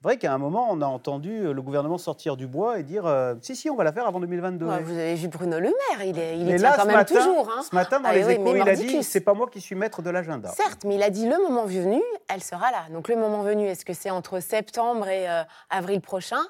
[0.01, 2.85] C'est vrai qu'à un moment, on a entendu euh, le gouvernement sortir du bois et
[2.85, 4.65] dire euh, si, si, on va la faire avant 2022.
[4.65, 7.51] vous avez vu Bruno Le Maire, il est, il est là, quand même toujours.
[7.51, 7.63] Hein.
[7.69, 10.01] Ce matin, dans ah les échos, il a dit c'est pas moi qui suis maître
[10.01, 10.51] de l'agenda.
[10.51, 12.85] Certes, mais il a dit le moment venu, elle sera là.
[12.93, 16.43] Donc le moment venu, est-ce que c'est entre septembre et euh, avril prochain?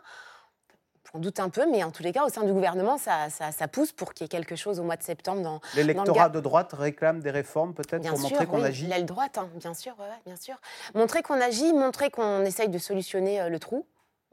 [1.18, 3.66] J'en doute un peu, mais en tous les cas, au sein du gouvernement, ça, ça,
[3.66, 5.42] pousse pour qu'il y ait quelque chose au mois de septembre.
[5.42, 9.48] Dans, L'électorat de droite réclame des réformes, peut-être, pour montrer qu'on agit L'aile droite, hein,
[9.56, 10.54] bien sûr, bien sûr.
[10.94, 13.84] Montrer qu'on agit, montrer qu'on essaye de solutionner euh, le trou.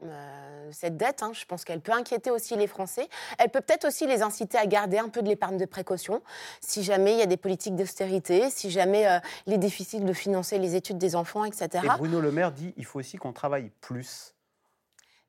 [0.04, 3.08] Euh, cette dette, hein, je pense qu'elle peut inquiéter aussi les Français.
[3.40, 6.22] Elle peut peut-être aussi les inciter à garder un peu de l'épargne de précaution,
[6.60, 10.12] si jamais il y a des politiques d'austérité, si jamais euh, il est difficile de
[10.12, 11.68] financer les études des enfants, etc.
[11.82, 14.35] Et Bruno Le Maire dit il faut aussi qu'on travaille plus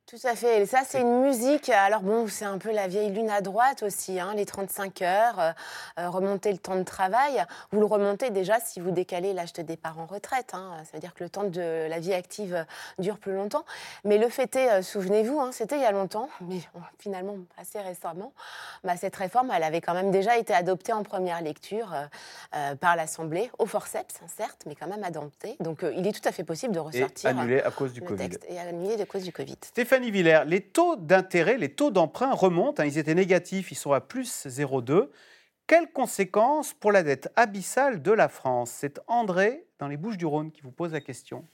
[0.07, 0.61] tout à fait.
[0.61, 1.67] Et ça, c'est une musique.
[1.67, 5.39] Alors bon, c'est un peu la vieille lune à droite aussi, hein, les 35 heures,
[5.39, 5.51] euh,
[5.99, 7.43] euh, remonter le temps de travail.
[7.71, 10.51] Vous le remontez déjà si vous décalez l'âge de départ en retraite.
[10.53, 10.71] Hein.
[10.85, 12.65] C'est-à-dire que le temps de la vie active
[12.99, 13.65] dure plus longtemps.
[14.05, 16.61] Mais le fait est, euh, souvenez-vous, hein, c'était il y a longtemps, mais
[16.99, 18.31] finalement assez récemment,
[18.85, 21.93] bah, cette réforme, elle avait quand même déjà été adoptée en première lecture
[22.79, 25.57] par l'Assemblée, au forceps, certes, mais quand même adoptée.
[25.59, 27.29] Donc il est tout à fait possible de ressortir.
[27.29, 28.29] Et annulé à cause du Covid.
[28.47, 29.57] et annulé à cause du Covid.
[29.99, 32.81] Les taux d'intérêt, les taux d'emprunt remontent.
[32.81, 35.09] Hein, ils étaient négatifs, ils sont à plus 0,2.
[35.67, 38.71] Quelles conséquences pour la dette abyssale de la France?
[38.71, 41.45] C'est André, dans les Bouches-du-Rhône, qui vous pose la question.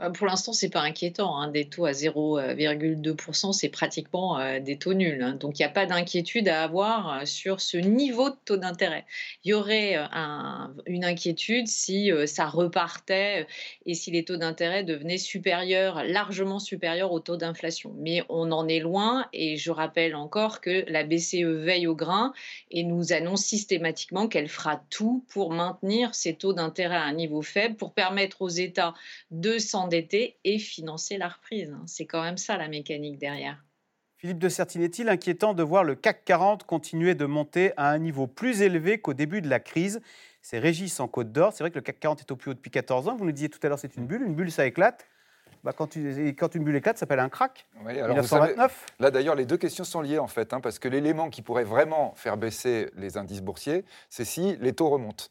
[0.00, 1.38] Bah, pour l'instant, c'est pas inquiétant.
[1.38, 1.48] Hein.
[1.48, 5.22] Des taux à 0,2%, c'est pratiquement euh, des taux nuls.
[5.22, 5.34] Hein.
[5.34, 9.04] Donc, il n'y a pas d'inquiétude à avoir euh, sur ce niveau de taux d'intérêt.
[9.44, 10.06] Il y aurait euh,
[10.86, 13.46] une inquiétude si ça repartait
[13.84, 17.92] et si les taux d'intérêt devenaient supérieurs, largement supérieurs au taux d'inflation.
[17.98, 22.32] Mais on en est loin et je rappelle encore que la BCE veille au grain
[22.70, 27.42] et nous annonce systématiquement qu'elle fera tout pour maintenir ces taux d'intérêt à un niveau
[27.42, 28.94] faible, pour permettre aux États
[29.30, 31.76] de s'en d'été et financer la reprise.
[31.86, 33.62] C'est quand même ça la mécanique derrière.
[34.16, 37.98] Philippe de Certine, est-il inquiétant de voir le CAC 40 continuer de monter à un
[37.98, 40.00] niveau plus élevé qu'au début de la crise?
[40.42, 41.52] C'est Régis en Côte d'Or.
[41.52, 43.16] C'est vrai que le CAC 40 est au plus haut depuis 14 ans.
[43.16, 44.22] Vous nous disiez tout à l'heure c'est une bulle.
[44.22, 45.06] Une bulle, ça éclate.
[45.64, 47.66] Bah, quand, quand, une bulle éclate, ça s'appelle un crack.
[47.84, 48.86] Oui, alors 1929.
[48.98, 51.64] là, d'ailleurs, les deux questions sont liées, en fait, hein, parce que l'élément qui pourrait
[51.64, 55.26] vraiment faire baisser les indices boursiers, c'est si les taux remontent.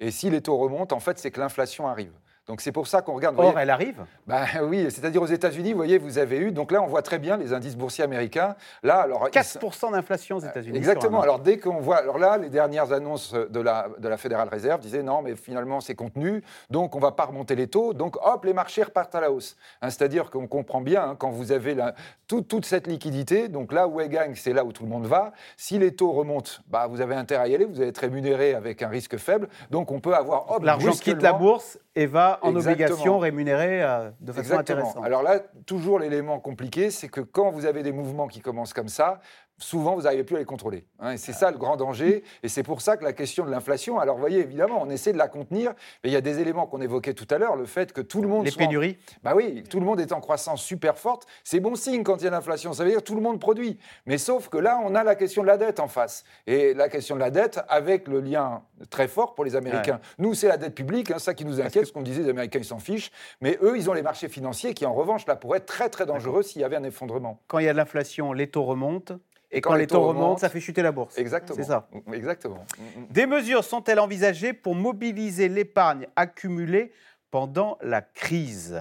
[0.00, 2.12] Et si les taux remontent, en fait, c'est que l'inflation arrive.
[2.46, 3.34] Donc c'est pour ça qu'on regarde.
[3.38, 6.52] Or, elle arrive bah, Oui, c'est-à-dire aux États-Unis, vous voyez, vous avez eu.
[6.52, 8.54] Donc là, on voit très bien les indices boursiers américains.
[8.84, 10.78] Là, alors, 4% d'inflation aux États-Unis.
[10.78, 11.20] Exactement.
[11.20, 11.96] Alors dès qu'on voit.
[11.96, 15.80] Alors là, les dernières annonces de la, de la Fédérale Réserve disaient non, mais finalement,
[15.80, 16.44] c'est contenu.
[16.70, 17.94] Donc on ne va pas remonter les taux.
[17.94, 19.56] Donc hop, les marchés repartent à la hausse.
[19.82, 21.96] Hein, c'est-à-dire qu'on comprend bien, hein, quand vous avez la,
[22.28, 25.32] toute cette liquidité, donc là où elle gagne, c'est là où tout le monde va.
[25.56, 27.64] Si les taux remontent, bah, vous avez intérêt à y aller.
[27.64, 29.48] Vous allez être rémunéré avec un risque faible.
[29.72, 30.60] Donc on peut avoir.
[30.62, 35.02] L'argent quitte la bourse et va en obligation rémunérée euh, de façon intéressante.
[35.02, 38.88] Alors là, toujours l'élément compliqué, c'est que quand vous avez des mouvements qui commencent comme
[38.88, 39.20] ça,
[39.58, 40.84] souvent vous n'arrivez plus à les contrôler.
[40.98, 42.22] Hein, et c'est ça le grand danger.
[42.42, 45.12] Et c'est pour ça que la question de l'inflation, alors vous voyez, évidemment, on essaie
[45.12, 47.66] de la contenir, mais il y a des éléments qu'on évoquait tout à l'heure, le
[47.66, 48.44] fait que tout le monde...
[48.44, 51.26] Les pénuries Bah oui, tout le monde est en croissance super forte.
[51.44, 53.40] C'est bon signe quand il y a l'inflation, ça veut dire que tout le monde
[53.40, 53.78] produit.
[54.06, 56.24] Mais sauf que là, on a la question de la dette en face.
[56.46, 60.00] Et la question de la dette avec le lien très fort pour les Américains.
[60.18, 62.58] Nous, c'est la dette publique, hein, ça qui nous inquiète, ce qu'on disait, les Américains,
[62.58, 63.10] ils s'en fichent.
[63.40, 66.06] Mais eux, ils ont les marchés financiers qui, en revanche, là, pourraient être très, très
[66.06, 67.40] dangereux s'il y avait un effondrement.
[67.46, 69.14] Quand il y a de l'inflation, les taux remontent
[69.50, 71.16] et, quand, les taux, remontent, ça fait chuter la bourse.
[71.18, 71.56] Exactement.
[71.56, 71.88] C'est ça.
[72.12, 72.64] Exactement.
[73.10, 76.92] Des mesures sont-elles envisagées pour mobiliser l'épargne accumulée
[77.30, 78.80] pendant la crise?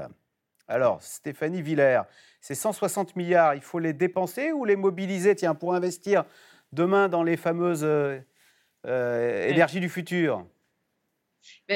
[0.67, 2.01] Alors, Stéphanie Villers,
[2.41, 6.25] ces 160 milliards, il faut les dépenser ou les mobiliser, tiens, pour investir
[6.71, 8.19] demain dans les fameuses euh,
[8.87, 10.45] euh, énergies du futur?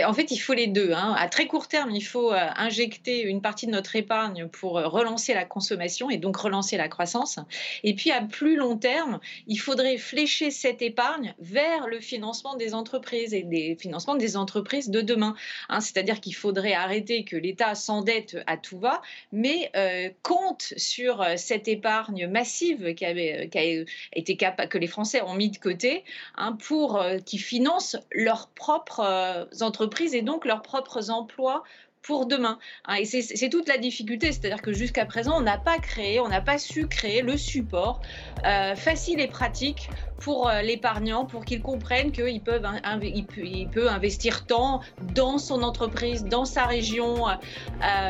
[0.06, 0.92] En fait, il faut les deux.
[0.94, 1.16] Hein.
[1.18, 4.88] À très court terme, il faut euh, injecter une partie de notre épargne pour euh,
[4.88, 7.40] relancer la consommation et donc relancer la croissance.
[7.84, 12.76] Et puis, à plus long terme, il faudrait flécher cette épargne vers le financement des
[12.76, 15.36] entreprises et des financements des entreprises de demain.
[15.70, 15.82] Hein.
[15.82, 19.02] C'est-à-dire qu'il faudrait arrêter que l'État s'endette à tout va,
[19.32, 25.50] mais euh, compte sur cette épargne massive qui, a été que les Français ont mis
[25.50, 26.04] de côté
[26.36, 31.64] hein, pour qui financent leurs propres entreprises et donc leurs propres emplois
[32.02, 32.58] pour demain.
[32.86, 32.96] Hein.
[32.96, 36.42] et c'est toute la difficulté, c'est-à-dire que jusqu'à présent, on n'a pas créé, on n'a
[36.42, 38.02] pas su créer le support
[38.46, 39.90] euh, facile et pratique
[40.20, 44.82] pour euh, l'épargnant, pour qu'il comprenne qu'il peut, investir tant
[45.14, 47.28] dans son entreprise, dans sa région.
[47.28, 47.34] Euh,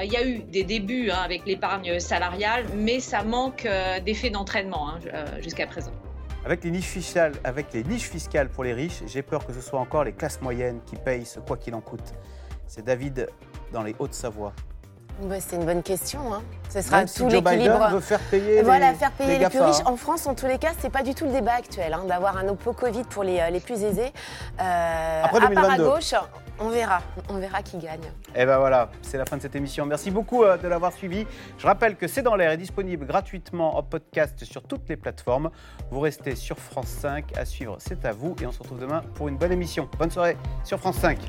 [0.03, 3.67] il y a eu des débuts hein, avec l'épargne salariale, mais ça manque
[4.05, 4.99] d'effet d'entraînement hein,
[5.41, 5.91] jusqu'à présent.
[6.45, 9.61] Avec les, niches fiscales, avec les niches fiscales pour les riches, j'ai peur que ce
[9.61, 12.13] soit encore les classes moyennes qui payent ce quoi qu'il en coûte.
[12.65, 13.27] C'est David
[13.73, 14.53] dans les Hauts-de-Savoie.
[15.39, 16.33] c'est une bonne question.
[16.33, 16.41] Hein.
[16.69, 19.59] Ce sera Même tout si Joe Biden veut faire payer voilà, faire payer les, plus
[19.59, 19.83] riches.
[19.85, 22.37] En France, en tous les cas, c'est pas du tout le débat actuel hein, d'avoir
[22.37, 24.13] un oppo Covid pour les, euh, les plus aisés.
[24.61, 25.59] Euh, Après 2022.
[25.59, 26.13] À part à gauche,
[26.59, 28.03] on verra, on verra qui gagne.
[28.35, 29.85] Et eh ben voilà, c'est la fin de cette émission.
[29.85, 31.25] Merci beaucoup euh, de l'avoir suivi.
[31.57, 35.49] Je rappelle que C'est dans l'air est disponible gratuitement en podcast sur toutes les plateformes.
[35.91, 39.03] Vous restez sur France 5 à suivre, c'est à vous et on se retrouve demain
[39.15, 39.89] pour une bonne émission.
[39.97, 41.19] Bonne soirée sur France 5.